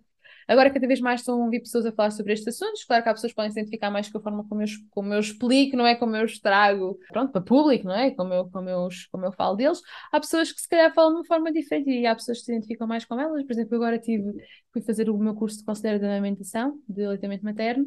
[0.51, 2.85] Agora, cada vez mais estão a ouvir pessoas a falar sobre estes assuntos.
[2.85, 5.15] Claro que há pessoas que podem se identificar mais com a forma como eu, como
[5.15, 5.95] eu explico, não é?
[5.95, 8.11] Como eu estrago, pronto, para público, não é?
[8.11, 9.81] Como eu, como, eu, como eu falo deles.
[10.11, 12.53] Há pessoas que se calhar falam de uma forma diferente e há pessoas que se
[12.53, 13.45] identificam mais com elas.
[13.45, 14.25] Por exemplo, agora tive,
[14.73, 17.87] fui fazer o meu curso de conselheiro de amamentação, de aleitamento materno,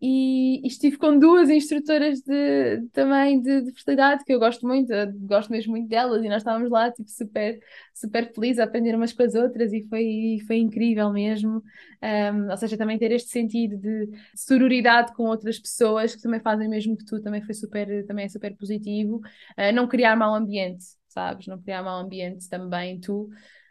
[0.00, 4.92] e, e estive com duas instrutoras de, também de, de fertilidade, que eu gosto muito,
[5.20, 7.58] gosto mesmo muito delas, e nós estávamos lá, tipo, super,
[7.94, 11.62] super felizes a aprender umas com as outras, e foi, foi incrível mesmo.
[12.02, 16.66] Um, ou seja, também ter este sentido de sororidade com outras pessoas que também fazem
[16.66, 19.20] o mesmo que tu, também foi super, também é super positivo.
[19.56, 21.46] Uh, não criar mau ambiente, sabes?
[21.46, 23.28] Não criar mau ambiente também tu.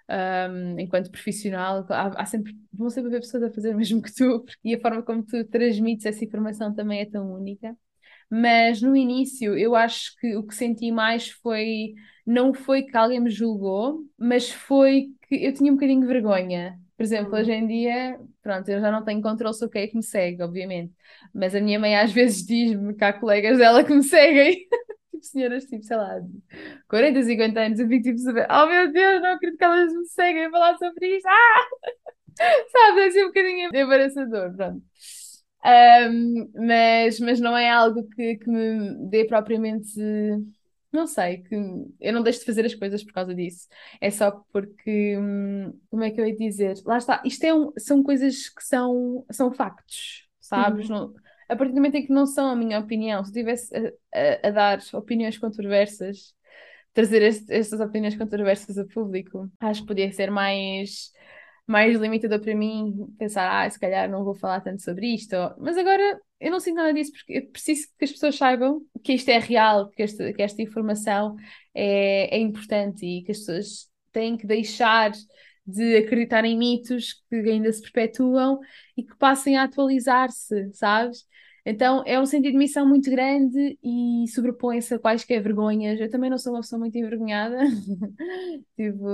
[0.09, 4.13] Um, enquanto profissional, há, há, sempre, vão sempre haver pessoas a fazer o mesmo que
[4.13, 7.75] tu, e a forma como tu transmites essa informação também é tão única.
[8.29, 11.93] Mas no início, eu acho que o que senti mais foi,
[12.25, 16.80] não foi que alguém me julgou, mas foi que eu tinha um bocadinho de vergonha
[17.01, 19.95] por exemplo, hoje em dia, pronto, eu já não tenho controle sobre quem é que
[19.95, 20.93] me segue, obviamente.
[21.33, 24.67] Mas a minha mãe às vezes diz-me que há colegas dela que me seguem.
[25.09, 26.21] tipo, senhoras, tipo, sei lá,
[26.87, 30.05] 40, 50 anos, eu fico tipo, saber, oh meu Deus, não acredito que elas me
[30.05, 31.27] seguem a falar sobre isto.
[31.27, 31.67] Ah!
[32.71, 34.83] Sabe, é assim um bocadinho embaraçador, pronto.
[35.65, 39.89] Um, mas, mas não é algo que, que me dê propriamente
[40.91, 41.55] não sei, que
[41.99, 43.67] eu não deixo de fazer as coisas por causa disso.
[43.99, 46.75] É só porque, hum, como é que eu ia dizer?
[46.85, 50.89] Lá está, isto é um, são coisas que são, são factos, sabes?
[50.89, 50.95] Uhum.
[50.95, 51.13] Não,
[51.47, 54.47] a partir do momento em que não são a minha opinião, se eu estivesse a,
[54.47, 56.35] a, a, dar opiniões controversas,
[56.93, 61.11] trazer este, estas opiniões controversas a público, acho que podia ser mais
[61.67, 65.35] mais limitador para mim pensar, ah, se calhar não vou falar tanto sobre isto.
[65.57, 69.13] Mas agora eu não sinto nada disso porque eu preciso que as pessoas saibam que
[69.13, 71.35] isto é real, que esta, que esta informação
[71.73, 75.11] é, é importante e que as pessoas têm que deixar
[75.65, 78.59] de acreditar em mitos que ainda se perpetuam
[78.97, 81.25] e que passem a atualizar-se, sabes?
[81.63, 85.99] Então é um sentido de missão muito grande e sobrepõe-se a quaisquer vergonhas.
[85.99, 87.57] Eu também não sou uma pessoa muito envergonhada,
[88.75, 89.05] tipo,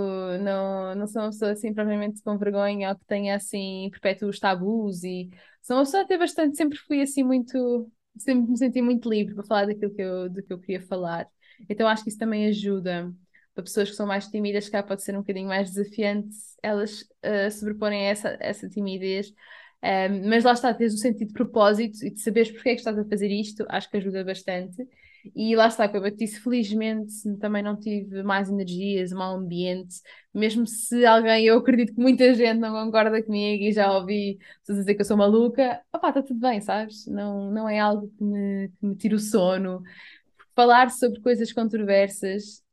[0.42, 5.04] não, não sou uma pessoa assim propriamente com vergonha ou que tenha assim perpétuos tabus
[5.04, 5.30] e
[5.68, 9.44] sou uma pessoa até bastante, sempre fui assim muito, sempre me senti muito livre para
[9.46, 11.28] falar daquilo que eu, do que eu queria falar.
[11.70, 13.14] Então acho que isso também ajuda
[13.54, 16.30] para pessoas que são mais tímidas, cá pode ser um bocadinho mais desafiante
[16.62, 19.34] elas uh, sobreporem essa, essa timidez
[19.84, 22.80] um, mas lá está, teres o sentido de propósito e de saberes porque é que
[22.80, 24.88] estás a fazer isto, acho que ajuda bastante.
[25.36, 29.96] E lá está, como eu te disse, felizmente também não tive mais energias, mau ambiente,
[30.34, 34.80] mesmo se alguém, eu acredito que muita gente não concorda comigo e já ouvi pessoas
[34.80, 37.06] dizer que eu sou maluca, opá, está tudo bem, sabes?
[37.08, 39.82] Não, não é algo que me, que me tire o sono.
[40.56, 42.64] Falar sobre coisas controversas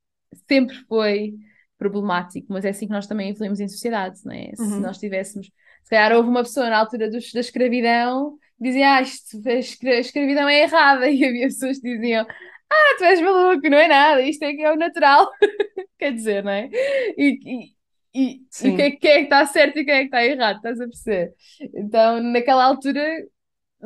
[0.49, 1.35] sempre foi
[1.79, 4.53] problemático, mas é assim que nós também evoluímos em sociedade, não é?
[4.59, 4.71] Uhum.
[4.71, 5.51] Se nós tivéssemos
[5.85, 10.49] se calhar houve uma pessoa na altura dos, da escravidão dizia, ah, isto, a escravidão
[10.49, 12.27] é errada, e havia pessoas que diziam,
[12.71, 15.31] ah, tu és maluco, não é nada, isto é que é o natural.
[15.99, 16.69] Quer dizer, não é?
[17.17, 17.75] E, e,
[18.15, 20.81] e, e quem, quem é que está certo e quem é que está errado, estás
[20.81, 21.35] a perceber?
[21.75, 23.03] Então, naquela altura,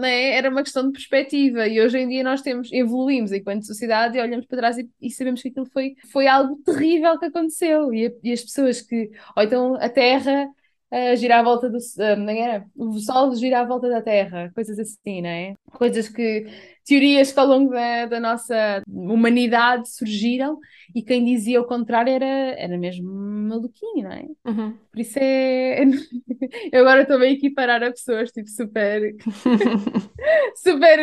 [0.05, 0.37] é?
[0.37, 4.21] era uma questão de perspectiva e hoje em dia nós temos, evoluímos enquanto sociedade e
[4.21, 8.14] olhamos para trás e, e sabemos que aquilo foi, foi algo terrível que aconteceu e,
[8.23, 10.49] e, as pessoas que, ou então a Terra
[10.93, 11.78] uh, gira à volta do.
[12.18, 12.64] Não era?
[12.76, 15.55] O Sol gira à volta da Terra, coisas assim, não é?
[15.72, 16.47] Coisas que.
[16.86, 20.59] teorias que ao longo da, da nossa humanidade surgiram
[20.95, 23.11] e quem dizia o contrário era, era mesmo
[23.49, 24.24] maluquinho, não é?
[24.47, 24.74] Uhum.
[24.91, 25.82] Por isso é.
[26.72, 29.14] Eu agora estou a equiparar a pessoas tipo super.
[30.57, 30.99] super.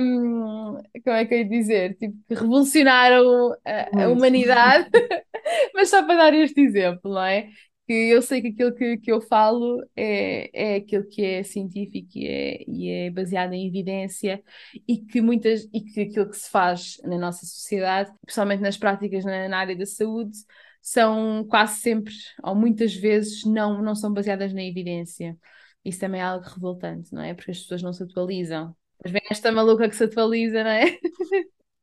[0.00, 1.96] Um, como é que eu ia dizer?
[1.96, 4.88] Tipo, que revolucionaram a, a humanidade.
[5.74, 7.48] Mas só para dar este exemplo, não é?
[7.90, 12.08] Que eu sei que aquilo que, que eu falo é, é aquilo que é científico
[12.16, 14.40] e é, e é baseado em evidência
[14.86, 19.24] e que muitas e que aquilo que se faz na nossa sociedade, principalmente nas práticas
[19.24, 20.38] na, na área da saúde,
[20.80, 22.14] são quase sempre,
[22.44, 25.36] ou muitas vezes, não, não são baseadas na evidência.
[25.84, 27.34] Isso também é algo revoltante, não é?
[27.34, 28.72] Porque as pessoas não se atualizam.
[29.02, 30.96] Mas vem esta maluca que se atualiza, não é?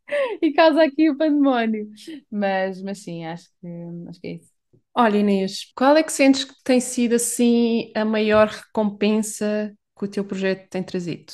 [0.41, 1.89] e causa aqui o pandemónio.
[2.31, 3.67] Mas, mas sim, acho que,
[4.09, 4.56] acho que é isso.
[4.97, 10.07] Olha, Inês, qual é que sentes que tem sido assim a maior recompensa que o
[10.09, 11.33] teu projeto tem trazido?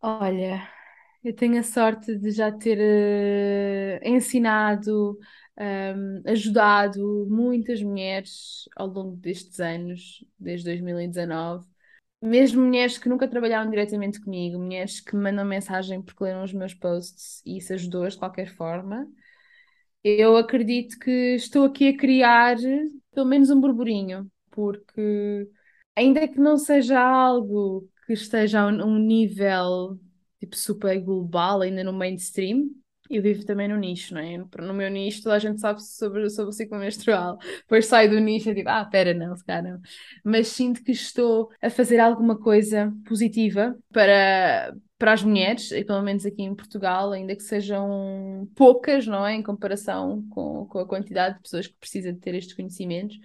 [0.00, 0.68] Olha,
[1.24, 5.18] eu tenho a sorte de já ter uh, ensinado,
[5.58, 11.66] um, ajudado muitas mulheres ao longo destes anos, desde 2019.
[12.20, 16.52] Mesmo mulheres que nunca trabalharam diretamente comigo, mulheres que me mandam mensagem porque leram os
[16.52, 19.08] meus posts e isso ajudou-as de qualquer forma
[20.04, 22.56] eu acredito que estou aqui a criar
[23.14, 25.48] pelo menos um burburinho, porque
[25.96, 29.98] ainda que não seja algo que esteja a um nível
[30.40, 32.70] tipo super global, ainda no mainstream,
[33.08, 34.38] eu vivo também no nicho, não é?
[34.38, 37.38] No meu nicho toda a gente sabe sobre, sobre o ciclo menstrual.
[37.58, 39.80] Depois saio do nicho e digo, ah, pera, não, se calhar não.
[40.24, 46.00] Mas sinto que estou a fazer alguma coisa positiva para, para as mulheres, e pelo
[46.00, 49.34] menos aqui em Portugal, ainda que sejam poucas, não é?
[49.34, 53.18] Em comparação com, com a quantidade de pessoas que precisam de ter estes conhecimentos,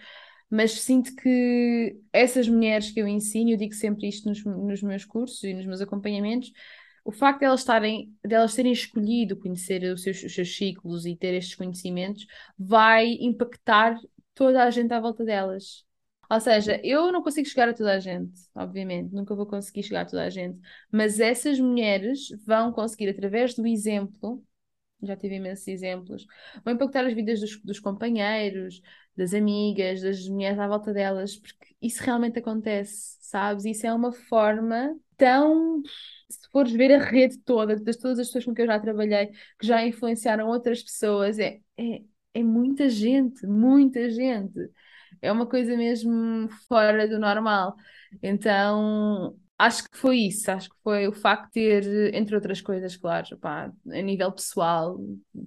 [0.50, 5.06] mas sinto que essas mulheres que eu ensino, eu digo sempre isto nos, nos meus
[5.06, 6.52] cursos e nos meus acompanhamentos,
[7.06, 11.06] o facto de elas, estarem, de elas terem escolhido conhecer os seus, os seus ciclos
[11.06, 12.26] e ter estes conhecimentos
[12.58, 13.96] vai impactar
[14.34, 15.87] toda a gente à volta delas.
[16.30, 20.02] Ou seja, eu não consigo chegar a toda a gente, obviamente, nunca vou conseguir chegar
[20.02, 20.60] a toda a gente,
[20.92, 24.44] mas essas mulheres vão conseguir, através do exemplo,
[25.02, 26.26] já tive imensos exemplos,
[26.64, 28.82] vão impactar as vidas dos, dos companheiros,
[29.16, 33.66] das amigas, das mulheres à volta delas, porque isso realmente acontece, sabes?
[33.66, 35.82] Isso é uma forma tão
[36.30, 39.28] se fores ver a rede toda, de todas as pessoas com que eu já trabalhei,
[39.60, 42.02] que já influenciaram outras pessoas, é, é,
[42.34, 44.70] é muita gente, muita gente
[45.22, 47.76] é uma coisa mesmo fora do normal.
[48.22, 52.96] Então, acho que foi isso, acho que foi o facto de ter, entre outras coisas,
[52.96, 54.98] claro, pá, a nível pessoal,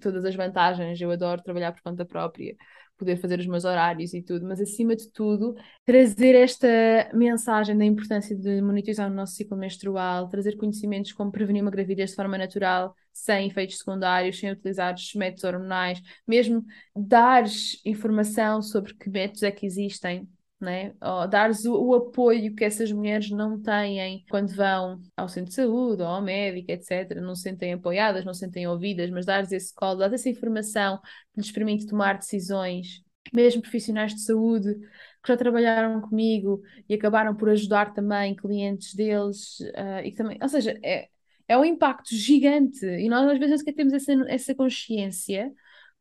[0.01, 2.55] todas as vantagens, eu adoro trabalhar por conta própria,
[3.01, 5.55] poder fazer os meus horários e tudo, mas acima de tudo,
[5.87, 6.69] trazer esta
[7.15, 12.11] mensagem da importância de monitorizar o nosso ciclo menstrual, trazer conhecimentos como prevenir uma gravidez
[12.11, 16.63] de forma natural, sem efeitos secundários, sem utilizar os métodos hormonais, mesmo
[16.95, 17.45] dar
[17.87, 20.29] informação sobre que métodos é que existem
[20.61, 20.93] né?
[21.31, 26.09] Dares o, apoio que essas mulheres não têm quando vão ao centro de saúde ou
[26.09, 27.21] ao médico, etc.
[27.21, 31.01] Não se sentem apoiadas, não se sentem ouvidas, mas dares esse colo, dares essa informação
[31.33, 33.03] que lhes permite tomar decisões,
[33.33, 34.75] mesmo profissionais de saúde
[35.23, 40.49] que já trabalharam comigo e acabaram por ajudar também clientes deles, uh, e também, ou
[40.49, 41.09] seja, é,
[41.47, 45.53] é um impacto gigante e nós às vezes que temos essa, essa consciência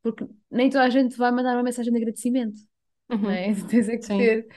[0.01, 2.69] porque nem toda a gente vai mandar uma mensagem de agradecimento.
[3.10, 3.18] Uhum.
[3.18, 3.53] Não é?
[3.70, 4.18] Tens é que Sim.
[4.18, 4.47] ter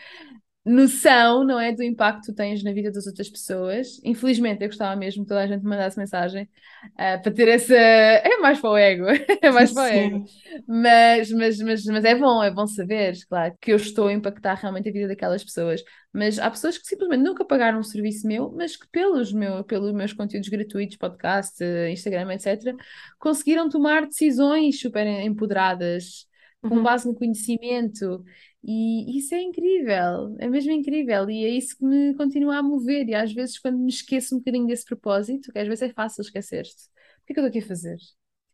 [0.64, 4.00] noção, não é, do impacto que tens na vida das outras pessoas.
[4.05, 7.74] Infelizmente, eu gostava mesmo que toda a gente me mandasse mensagem uh, para ter essa.
[7.74, 9.07] É mais para o ego,
[9.42, 10.24] é mais para o ego.
[10.68, 14.55] Mas, mas, mas, mas é bom, é bom saber, claro, que eu estou a impactar
[14.55, 15.82] realmente a vida daquelas pessoas.
[16.12, 19.92] Mas há pessoas que simplesmente nunca pagaram um serviço meu, mas que pelos, meu, pelos
[19.92, 21.57] meus conteúdos gratuitos, podcast,
[21.90, 22.76] Instagram, etc.,
[23.18, 26.30] conseguiram tomar decisões super empoderadas
[26.63, 26.83] com uhum.
[26.83, 28.25] base no conhecimento.
[28.63, 33.09] E isso é incrível, é mesmo incrível, e é isso que me continua a mover.
[33.09, 36.23] E às vezes, quando me esqueço um bocadinho desse propósito, que às vezes é fácil
[36.23, 37.97] esquecer-te, o que é que eu estou aqui a fazer?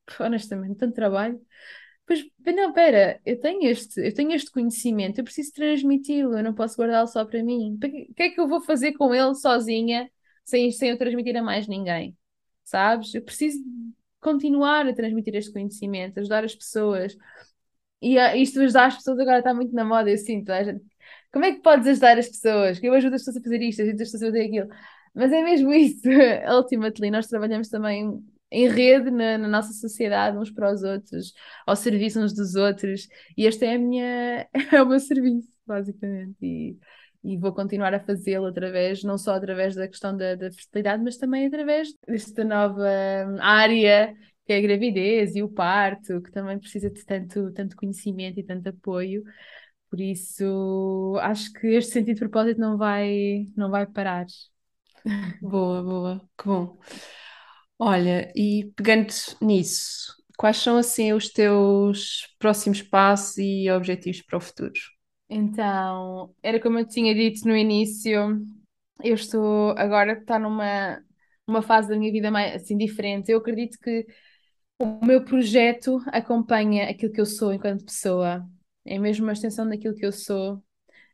[0.21, 1.41] Honestamente, tanto trabalho.
[2.07, 6.55] Pois, não, pera, eu tenho este, eu tenho este conhecimento, eu preciso transmiti-lo, eu não
[6.55, 7.75] posso guardá-lo só para mim.
[7.75, 7.79] O
[8.15, 10.11] que é que eu vou fazer com ele sozinha,
[10.43, 12.17] sem, sem eu transmitir a mais ninguém?
[12.65, 13.15] Sabes?
[13.15, 13.63] Eu preciso
[14.21, 17.15] continuar a transmitir este conhecimento, ajudar as pessoas.
[18.01, 20.53] E uh, isto ajudar as pessoas agora está muito na moda, eu sinto.
[21.33, 22.79] Como é que podes ajudar as pessoas?
[22.79, 24.69] Que eu ajudo as pessoas a fazer isto, ajudo as pessoas a fazer aquilo.
[25.15, 26.09] Mas é mesmo isso.
[26.49, 31.35] Ultimately, nós trabalhamos também em rede na, na, nossa sociedade, uns para os outros,
[31.67, 33.09] ao serviço uns dos outros.
[33.37, 36.37] E este é, a minha, é o meu serviço, basicamente.
[36.43, 36.79] E,
[37.25, 41.17] e vou continuar a fazê-lo através, não só através da questão da, da fertilidade, mas
[41.19, 42.89] também através desta nova
[43.41, 44.15] área
[44.49, 48.43] que é a gravidez e o parto, que também precisa de tanto, tanto conhecimento e
[48.43, 49.23] tanto apoio.
[49.91, 54.25] Por isso, acho que este sentido de propósito não vai, não vai parar.
[55.43, 56.79] Boa, boa, que bom.
[57.79, 64.41] Olha, e pegando nisso, quais são assim os teus próximos passos e objetivos para o
[64.41, 64.81] futuro?
[65.29, 68.41] Então, era como eu tinha dito no início,
[69.05, 71.03] eu estou agora está numa
[71.47, 73.31] uma fase da minha vida mais assim diferente.
[73.31, 74.07] Eu acredito que
[74.79, 78.47] o meu projeto acompanha aquilo que eu sou enquanto pessoa.
[78.85, 80.63] É mesmo uma extensão daquilo que eu sou.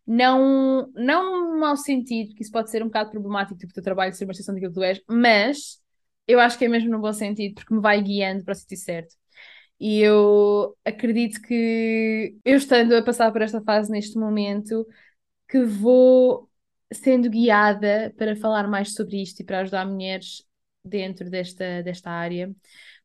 [0.07, 4.15] Não, não mau sentido, porque isso pode ser um bocado problemático, tipo, o teu trabalho
[4.15, 5.81] ser uma extensão daquilo que tu és, mas
[6.29, 8.77] eu acho que é mesmo no bom sentido, porque me vai guiando para o sítio
[8.77, 9.15] certo.
[9.81, 14.87] E eu acredito que eu estando a passar por esta fase neste momento,
[15.49, 16.51] que vou
[16.93, 20.45] sendo guiada para falar mais sobre isto e para ajudar mulheres
[20.85, 22.55] dentro desta, desta área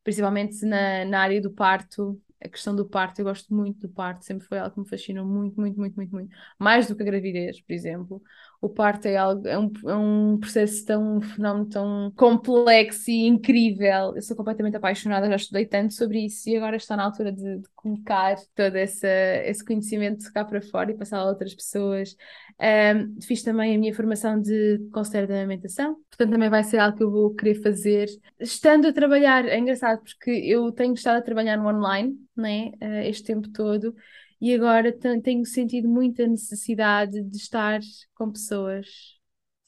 [0.04, 4.24] principalmente na, na área do parto, a questão do parto, eu gosto muito do parto,
[4.24, 6.36] sempre foi algo que me fascinou muito, muito, muito, muito, muito.
[6.58, 8.22] Mais do que a gravidez, por exemplo.
[8.62, 13.26] O parto é, algo, é, um, é um processo tão, um fenómeno tão complexo e
[13.26, 14.14] incrível.
[14.14, 17.58] Eu sou completamente apaixonada, já estudei tanto sobre isso e agora está na altura de,
[17.58, 19.08] de colocar todo essa,
[19.46, 22.14] esse conhecimento cá para fora e passar a outras pessoas.
[22.60, 26.98] Um, fiz também a minha formação de conselheiro da amamentação, portanto também vai ser algo
[26.98, 28.08] que eu vou querer fazer.
[28.38, 33.08] Estando a trabalhar, é engraçado porque eu tenho estado a trabalhar no online, né, uh,
[33.08, 33.94] este tempo todo,
[34.40, 37.80] e agora tenho sentido muita necessidade de estar
[38.14, 38.86] com pessoas,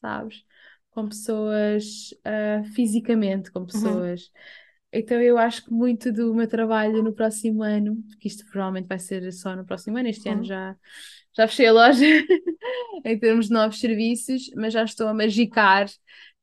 [0.01, 0.45] sabes?
[0.91, 3.67] Com pessoas uh, fisicamente, com uhum.
[3.67, 4.23] pessoas.
[4.23, 4.33] Uhum.
[4.95, 8.99] Então eu acho que muito do meu trabalho no próximo ano, porque isto provavelmente vai
[8.99, 10.35] ser só no próximo ano, este uhum.
[10.37, 10.77] ano já
[11.35, 12.05] já fechei a loja
[13.05, 15.89] em termos de novos serviços, mas já estou a magicar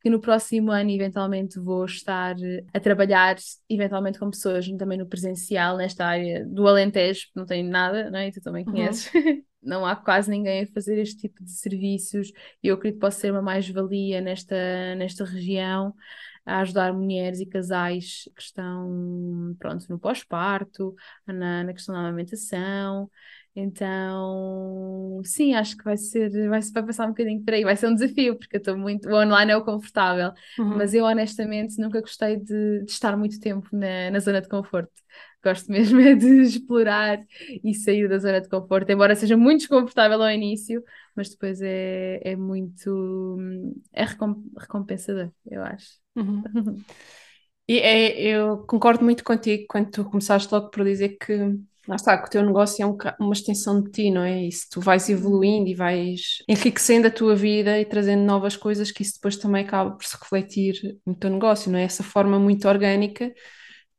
[0.02, 2.36] que no próximo ano eventualmente vou estar
[2.74, 3.36] a trabalhar
[3.70, 8.28] eventualmente com pessoas também no presencial nesta área do Alentejo, não tenho nada, não é?
[8.28, 8.72] E tu também uhum.
[8.72, 9.14] conheces.
[9.14, 9.43] Uhum.
[9.62, 12.32] não há quase ninguém a fazer este tipo de serviços
[12.64, 14.56] e eu acredito que possa ser uma mais-valia nesta,
[14.95, 15.93] nesta região
[16.45, 20.95] a ajudar mulheres e casais que estão pronto, no pós-parto,
[21.28, 23.10] na, na questão da amamentação,
[23.56, 27.88] então, sim, acho que vai ser, vai, vai passar um bocadinho por aí, vai ser
[27.88, 30.78] um desafio, porque eu estou muito, o online é o confortável, uhum.
[30.78, 34.91] mas eu honestamente nunca gostei de, de estar muito tempo na, na zona de conforto.
[35.43, 37.20] Gosto mesmo é de explorar
[37.64, 40.84] e sair da zona de conforto, embora seja muito desconfortável ao início,
[41.16, 43.38] mas depois é, é muito,
[43.91, 44.06] é
[44.58, 45.97] recompensador, eu acho.
[46.16, 46.43] Uhum.
[47.72, 51.56] E é, eu concordo muito contigo quando tu começaste logo por dizer que
[51.90, 54.46] lá está, que o teu negócio é um, uma extensão de ti, não é?
[54.46, 58.92] E se tu vais evoluindo e vais enriquecendo a tua vida e trazendo novas coisas,
[58.92, 60.76] que isso depois também acaba por se refletir
[61.06, 61.84] no teu negócio, não é?
[61.84, 63.32] Essa forma muito orgânica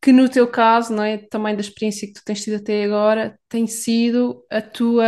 [0.01, 3.39] que no teu caso, não é, também da experiência que tu tens tido até agora,
[3.47, 5.05] tem sido a tua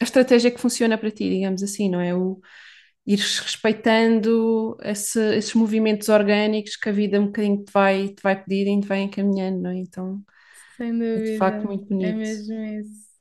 [0.00, 2.14] a estratégia que funciona para ti, digamos assim, não é?
[2.14, 2.40] O
[3.06, 8.42] ires respeitando esse, esses movimentos orgânicos que a vida um bocadinho te vai, te vai
[8.42, 9.76] pedir e te vai encaminhando, não é?
[9.78, 10.22] Então,
[10.76, 12.14] Sem é de facto dúvida, muito é bonito.
[12.14, 13.12] mesmo isso.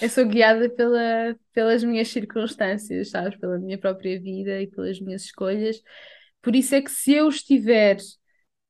[0.00, 3.36] Eu sou guiada pela, pelas minhas circunstâncias, sabes?
[3.38, 5.82] Pela minha própria vida e pelas minhas escolhas.
[6.42, 7.96] Por isso é que se eu estiver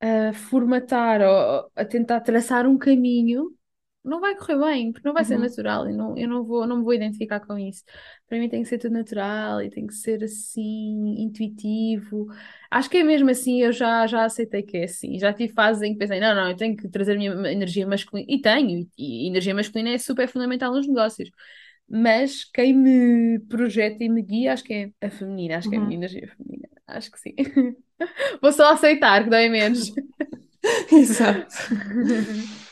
[0.01, 3.57] a formatar ou a tentar traçar um caminho,
[4.05, 5.39] não vai correr bem, porque não vai ser Uhum.
[5.39, 7.83] natural e não, eu não vou, não me vou identificar com isso.
[8.27, 12.27] Para mim tem que ser tudo natural e tem que ser assim, intuitivo.
[12.71, 15.19] Acho que é mesmo assim, eu já, já aceitei que é assim.
[15.19, 17.87] Já tive fases em que pensei, não, não, eu tenho que trazer a minha energia
[17.87, 18.27] masculina.
[18.31, 21.31] E tenho, e, e energia masculina é super fundamental nos negócios.
[21.89, 25.79] Mas quem me projeta e me guia, acho que é a feminina, acho que é
[25.79, 25.99] a minha Uhum.
[25.99, 26.69] energia feminina.
[26.87, 27.35] Acho que sim.
[28.43, 29.93] Vou só aceitar, que dói menos.
[30.93, 31.57] Exato.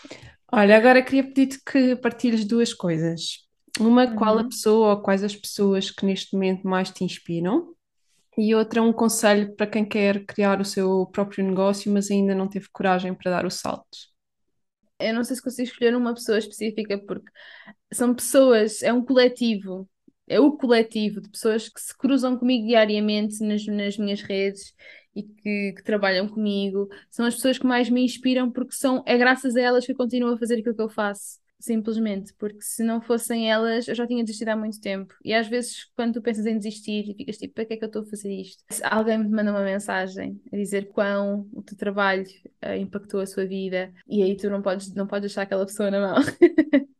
[0.52, 3.44] Olha, agora queria pedir-te que partilhes duas coisas.
[3.80, 4.44] Uma, qual a Uhum.
[4.44, 7.74] pessoa ou quais as pessoas que neste momento mais te inspiram,
[8.38, 12.48] e outra, um conselho para quem quer criar o seu próprio negócio, mas ainda não
[12.48, 13.88] teve coragem para dar o salto.
[14.98, 17.30] Eu não sei se consigo escolher uma pessoa específica, porque
[17.92, 19.88] são pessoas, é um coletivo,
[20.28, 24.74] é o coletivo de pessoas que se cruzam comigo diariamente nas, nas minhas redes
[25.16, 26.88] e que, que trabalham comigo.
[27.10, 29.96] São as pessoas que mais me inspiram, porque são, é graças a elas que eu
[29.96, 31.40] continuo a fazer aquilo que eu faço.
[31.58, 35.14] Simplesmente, porque se não fossem elas, eu já tinha desistido há muito tempo.
[35.24, 37.84] E às vezes, quando tu pensas em desistir e ficas tipo, para que é que
[37.84, 38.62] eu estou a fazer isto?
[38.70, 42.26] Se alguém me manda uma mensagem a dizer quão o teu trabalho
[42.60, 45.90] eh, impactou a sua vida, e aí tu não podes, não podes deixar aquela pessoa
[45.90, 46.16] na mão.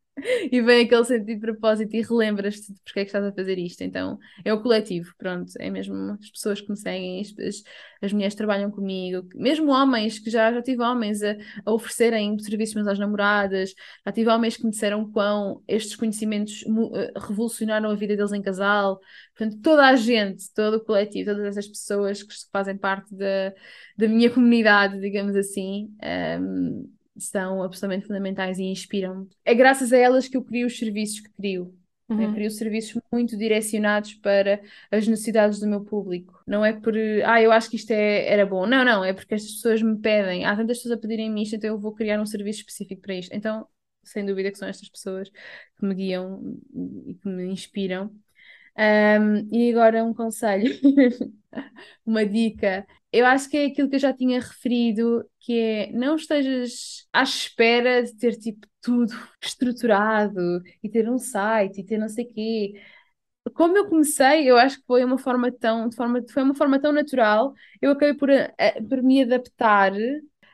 [0.51, 3.59] E vem aquele sentido de propósito e relembras-te de porque é que estás a fazer
[3.59, 3.83] isto.
[3.83, 5.53] Então, é o coletivo, pronto.
[5.59, 7.63] É mesmo as pessoas que me seguem, as,
[8.01, 11.37] as, mulheres que trabalham comigo, mesmo homens, que já, já tive homens a,
[11.67, 13.75] a oferecerem serviços meus às namoradas,
[14.07, 16.65] já tive homens que me disseram quão estes conhecimentos
[16.95, 18.99] eh, revolucionaram a vida deles em casal.
[19.37, 23.53] Portanto, toda a gente, todo o coletivo, todas essas pessoas que fazem parte da,
[23.99, 29.29] da minha comunidade, digamos assim, ehm, são absolutamente fundamentais e inspiram-me.
[29.45, 31.75] É graças a elas que eu crio os serviços que crio.
[32.09, 32.35] Eu Uhum.
[32.35, 36.41] crio serviços muito direcionados para as necessidades do meu público.
[36.47, 36.95] Não é por,
[37.25, 38.65] ah, eu acho que isto é, era bom.
[38.65, 40.45] Não, não, é porque estas pessoas me pedem.
[40.45, 43.35] Há tantas pessoas a pedirem-me isto, então eu vou criar um serviço específico para isto.
[43.35, 43.67] Então,
[44.05, 46.59] sem dúvida que são estas pessoas que me guiam
[47.07, 48.11] e que me inspiram.
[48.79, 50.71] Um, e agora um conselho,
[52.05, 52.87] uma dica.
[53.13, 57.23] Eu acho que é aquilo que eu já tinha referido, que é não estejas à
[57.23, 59.13] espera de ter tipo tudo
[59.43, 62.75] estruturado e ter um site e ter não sei quê.
[63.55, 66.93] Como eu comecei, eu acho que foi uma forma tão, forma, foi uma forma tão
[66.93, 69.93] natural, eu acabei por, a- a- por me adaptar,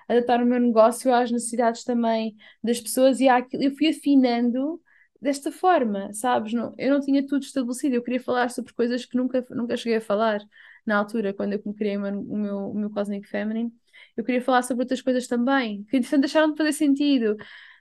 [0.08, 4.81] adaptar o meu negócio às necessidades também das pessoas e àquilo, eu fui afinando
[5.22, 6.52] desta forma, sabes?
[6.52, 9.98] Não, eu não tinha tudo estabelecido, eu queria falar sobre coisas que nunca, nunca cheguei
[9.98, 10.40] a falar
[10.84, 13.72] na altura, quando eu criei o meu, o meu, o meu Cosmic Feminine,
[14.16, 17.36] eu queria falar sobre outras coisas também, que entretanto deixaram de fazer sentido.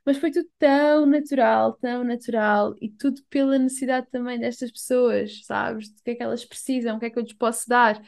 [0.06, 5.90] Mas foi tudo tão natural, tão natural, e tudo pela necessidade também destas pessoas, sabes?
[5.90, 8.02] Do que é que elas precisam, o que é que eu lhes posso dar,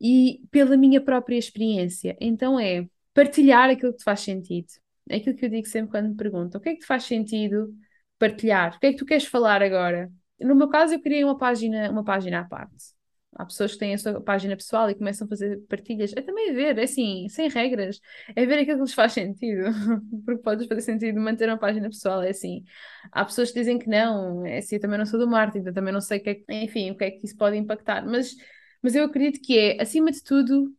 [0.00, 2.16] e pela minha própria experiência.
[2.20, 4.68] Então é partilhar aquilo que te faz sentido.
[5.08, 7.04] É aquilo que eu digo sempre quando me perguntam: o que é que te faz
[7.04, 7.74] sentido
[8.18, 8.76] partilhar?
[8.76, 10.10] O que é que tu queres falar agora?
[10.40, 12.96] No meu caso, eu criei uma página, uma página à parte.
[13.32, 16.12] Há pessoas que têm a sua página pessoal e começam a fazer partilhas.
[16.16, 18.00] É também ver, é assim, sem regras.
[18.34, 19.64] É ver aquilo que lhes faz sentido.
[20.24, 22.22] Porque pode fazer sentido manter uma página pessoal.
[22.22, 22.64] É assim.
[23.12, 24.44] Há pessoas que dizem que não.
[24.46, 26.90] É assim, eu também não sou do marketing, então também não sei que é enfim,
[26.90, 28.04] o que é que isso pode impactar.
[28.04, 28.34] Mas,
[28.82, 30.74] mas eu acredito que é, acima de tudo,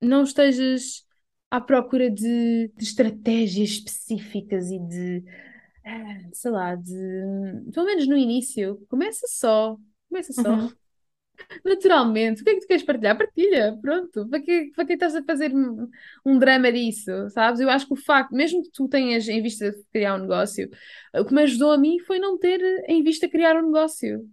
[0.00, 1.04] não estejas
[1.50, 5.24] à procura de, de estratégias específicas e de,
[6.32, 6.92] sei lá, de,
[7.72, 9.76] pelo menos no início, começa só,
[10.08, 10.50] começa só.
[10.54, 10.70] Uhum.
[11.64, 13.16] Naturalmente, o que é que tu queres partilhar?
[13.18, 14.28] Partilha, pronto.
[14.28, 15.88] Para que, para que estás a fazer um,
[16.24, 17.60] um drama disso, sabes?
[17.60, 20.70] Eu acho que o facto, mesmo que tu tenhas em vista de criar um negócio,
[21.14, 24.28] o que me ajudou a mim foi não ter em vista criar um negócio.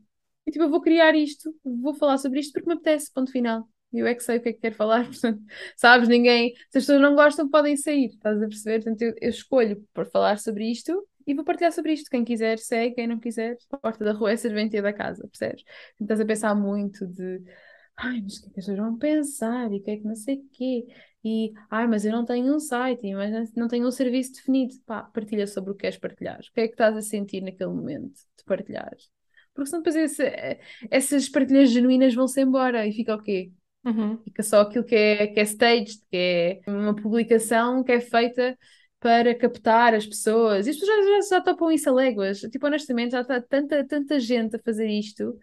[0.45, 3.68] E tipo, eu vou criar isto, vou falar sobre isto porque me apetece, ponto final.
[3.93, 5.41] Eu é que sei o que é que quero falar, portanto,
[5.76, 8.84] sabes, ninguém, se as pessoas não gostam, podem sair, estás a perceber?
[8.84, 12.10] Portanto, eu, eu escolho por falar sobre isto e vou partilhar sobre isto.
[12.10, 15.64] Quem quiser, segue, quem não quiser, a porta da rua é serventia da casa, percebes?
[16.00, 17.42] Estás a pensar muito de
[17.98, 19.72] ai, mas o que é que as pessoas vão pensar?
[19.72, 20.86] E o que é que não sei o quê?
[21.24, 24.74] E ai, mas eu não tenho um site, mas não tenho um serviço definido.
[24.86, 26.40] Pá, partilha sobre o que queres partilhar.
[26.40, 28.92] O que é que estás a sentir naquele momento de partilhar?
[29.54, 30.60] Porque senão depois esse-
[30.90, 33.52] essas partilhas genuínas vão-se embora e fica o quê?
[33.86, 34.24] Uhum.
[34.24, 38.58] Fica só aquilo que é, que é staged, que é uma publicação que é feita
[39.02, 40.68] para captar as pessoas.
[40.68, 42.41] E as pessoas já, já, já topam isso a léguas.
[42.41, 45.38] Tipo, honestamente, já está tanta, tanta gente a fazer isto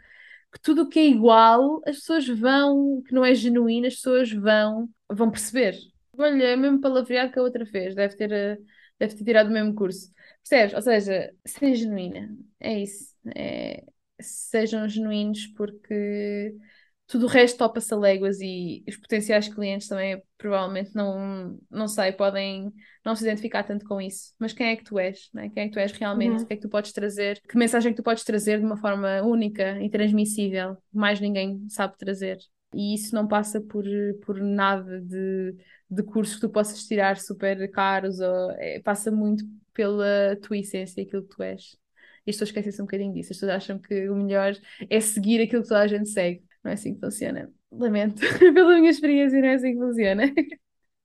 [0.53, 4.33] que tudo o que é igual, as pessoas vão, que não é genuíno, as pessoas
[4.33, 5.77] vão, vão perceber.
[6.19, 8.59] Olha, é mesmo palavreado que a outra fez, deve ter, eh,
[8.99, 10.11] deve ter tirado o mesmo curso.
[10.43, 10.75] Percebes?
[10.75, 13.15] Ou seja, ser genuína, é isso.
[13.37, 13.85] É,
[14.21, 16.55] sejam genuínos porque
[17.09, 22.13] tudo o resto topa-se a léguas e os potenciais clientes também provavelmente não, não sei,
[22.13, 22.71] podem
[23.03, 24.35] não se identificar tanto com isso.
[24.39, 25.31] Mas quem é que tu és?
[25.33, 25.49] Né?
[25.49, 26.37] Quem é que tu és realmente?
[26.37, 26.43] Uhum.
[26.43, 27.41] O que é que tu podes trazer?
[27.49, 30.77] Que mensagem é que tu podes trazer de uma forma única e transmissível?
[30.93, 32.39] Mais ninguém sabe trazer.
[32.75, 33.85] E isso não passa por,
[34.27, 35.57] por nada de,
[35.91, 41.03] de cursos que tu possas tirar super caros, ou, é, passa muito pela tua essência,
[41.03, 41.75] aquilo que tu és.
[42.27, 43.33] E as pessoas esquecem-se um bocadinho disso.
[43.33, 44.53] As pessoas acham que o melhor
[44.91, 46.43] é seguir aquilo que toda a gente segue.
[46.69, 47.51] Não é assim que funciona.
[47.73, 50.33] Lamento, pela minha experiência, não é assim que funciona.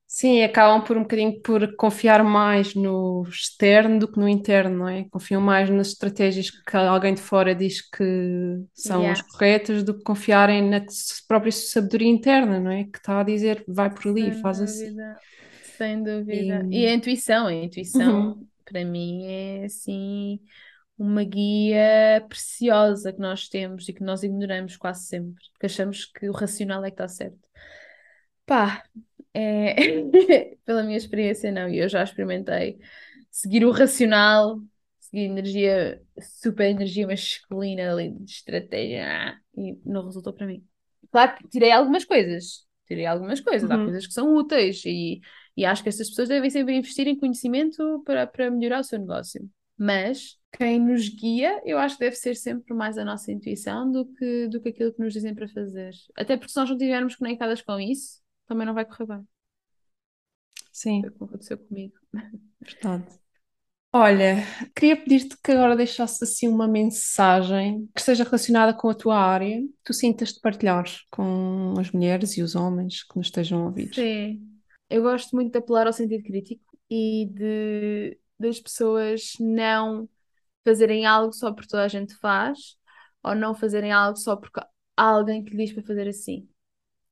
[0.05, 4.89] Sim, acabam por um bocadinho por confiar mais no externo do que no interno, não
[4.89, 5.05] é?
[5.09, 8.03] Confiam mais nas estratégias que alguém de fora diz que
[8.74, 9.14] são yeah.
[9.14, 10.86] as corretas do que confiarem na
[11.28, 12.84] própria sabedoria interna, não é?
[12.84, 15.11] Que está a dizer, vai por ali, Sem faz dúvida.
[15.14, 15.78] assim.
[15.78, 16.68] Sem dúvida.
[16.70, 16.84] E...
[16.84, 18.47] e a intuição, a intuição uhum.
[18.66, 20.41] para mim é assim
[20.98, 26.30] uma guia preciosa que nós temos e que nós ignoramos quase sempre, porque achamos que
[26.30, 27.39] o racional é que está certo.
[28.46, 28.84] Pá,
[29.34, 29.74] é...
[30.66, 32.80] pela minha experiência, não, e eu já experimentei
[33.32, 34.60] seguir o racional,
[35.00, 40.64] seguir energia, super energia masculina ali de estratégia, e não resultou para mim.
[41.12, 43.76] Claro que tirei algumas coisas, tirei algumas coisas, uhum.
[43.76, 45.22] há coisas que são úteis e,
[45.58, 49.00] e acho que essas pessoas devem sempre investir em conhecimento para, para melhorar o seu
[49.00, 49.48] negócio.
[49.78, 54.06] Mas quem nos guia, eu acho que deve ser sempre mais a nossa intuição do
[54.06, 55.92] que, do que aquilo que nos dizem para fazer.
[56.16, 59.28] Até porque se nós não estivermos conectadas com isso, também não vai correr bem.
[60.72, 61.02] Sim.
[61.02, 61.96] Foi o que aconteceu comigo.
[62.62, 63.24] Verdade.
[63.96, 64.38] Olha,
[64.76, 69.62] queria pedir-te que agora deixasse assim uma mensagem que esteja relacionada com a tua área,
[69.62, 73.66] que tu sintas de partilhar com as mulheres e os homens que nos estejam a
[73.66, 73.94] ouvir.
[73.94, 74.42] Sim,
[74.90, 80.10] eu gosto muito de apelar ao sentido crítico e de das pessoas não
[80.64, 82.78] fazerem algo só porque toda a gente faz,
[83.22, 86.48] ou não fazerem algo só porque há alguém que diz para fazer assim.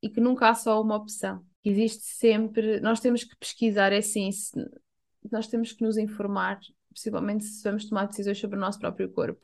[0.02, 1.46] E que nunca há só uma opção.
[1.64, 2.80] Existe sempre.
[2.80, 4.52] Nós temos que pesquisar, é assim, se,
[5.32, 6.60] nós temos que nos informar,
[6.90, 9.42] principalmente se vamos tomar decisões sobre o nosso próprio corpo.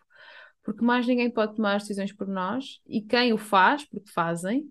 [0.64, 4.70] Porque mais ninguém pode tomar decisões por nós, e quem o faz, porque fazem,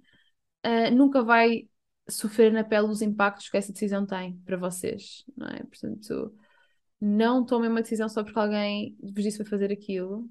[0.64, 1.68] uh, nunca vai
[2.08, 5.62] sofrer na pele os impactos que essa decisão tem para vocês, não é?
[5.64, 6.34] Portanto,
[7.00, 10.28] não tomem uma decisão só porque alguém vos disse para fazer aquilo.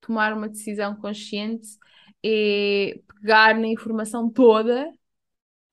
[0.00, 1.68] Tomar uma decisão consciente
[2.24, 4.90] é pegar na informação toda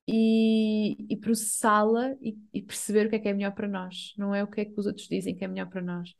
[0.08, 4.14] e, e processá-la e, e, perceber o que é que é melhor para nós.
[4.18, 6.14] Não é o que é que os outros dizem que é melhor para nós.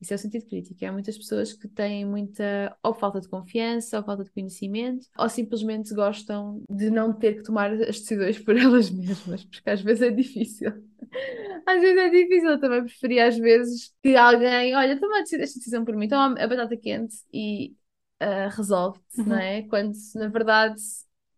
[0.00, 0.84] Isso é o sentido crítico.
[0.84, 5.28] Há muitas pessoas que têm muita ou falta de confiança, ou falta de conhecimento, ou
[5.28, 10.02] simplesmente gostam de não ter que tomar as decisões por elas mesmas, porque às vezes
[10.02, 10.72] é difícil.
[11.66, 15.84] Às vezes é difícil, eu também preferia às vezes que alguém, olha, toma esta decisão
[15.84, 17.76] por mim, toma a batata quente e
[18.22, 19.26] uh, resolve-te, uhum.
[19.26, 19.62] não é?
[19.62, 20.80] Quando na verdade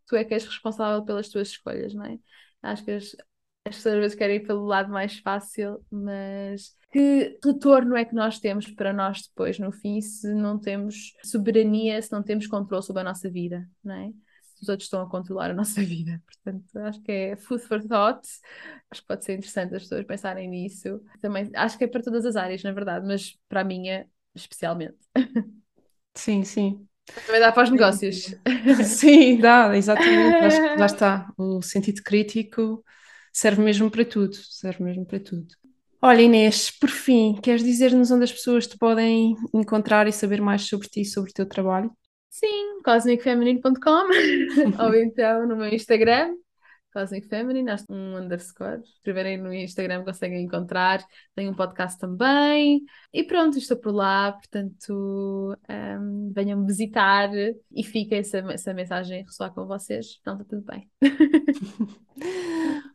[0.06, 2.18] tu é que és responsável pelas tuas escolhas, não é?
[2.62, 3.16] Acho que as,
[3.66, 8.14] as pessoas às vezes querem ir pelo lado mais fácil, mas que retorno é que
[8.14, 12.82] nós temos para nós depois, no fim, se não temos soberania, se não temos controle
[12.82, 14.12] sobre a nossa vida, não é?
[14.62, 16.22] os outros estão a controlar a nossa vida.
[16.26, 18.26] Portanto, acho que é food for thought.
[18.90, 21.00] Acho que pode ser interessante as pessoas pensarem nisso.
[21.20, 24.98] Também acho que é para todas as áreas, na verdade, mas para a minha, especialmente.
[26.14, 26.86] Sim, sim.
[27.26, 28.34] Também dá para os negócios.
[28.84, 30.44] Sim, dá, exatamente.
[30.44, 31.32] Acho que lá está.
[31.38, 32.84] O sentido crítico
[33.32, 34.34] serve mesmo para tudo.
[34.34, 35.54] Serve mesmo para tudo.
[36.02, 40.62] Olha, Inês, por fim, queres dizer-nos onde as pessoas te podem encontrar e saber mais
[40.62, 41.90] sobre ti e sobre o teu trabalho?
[42.30, 44.08] Sim, cosmicfeminine.com
[44.82, 46.34] ou então no meu Instagram,
[46.92, 48.80] Cosmic Feminine, um underscore.
[48.82, 51.04] Escreverem no Instagram conseguem encontrar.
[51.34, 52.82] Tenho um podcast também.
[53.12, 59.24] E pronto, estou por lá, portanto, um, venham me visitar e fica essa, essa mensagem
[59.24, 60.18] ressoar com vocês.
[60.20, 60.88] Então está tudo bem.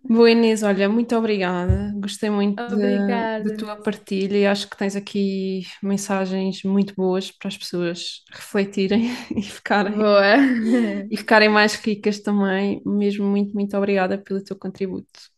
[0.08, 1.92] Boa Inês, olha, muito obrigada.
[1.96, 7.58] Gostei muito da tua partilha e acho que tens aqui mensagens muito boas para as
[7.58, 10.38] pessoas refletirem e ficarem, Boa.
[11.10, 12.82] e ficarem mais ricas também.
[12.86, 15.32] Mesmo muito, muito obrigada pelo teu contributo.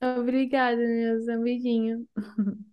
[0.00, 1.36] Obrigada, Neuza.
[1.38, 2.06] Um beijinho.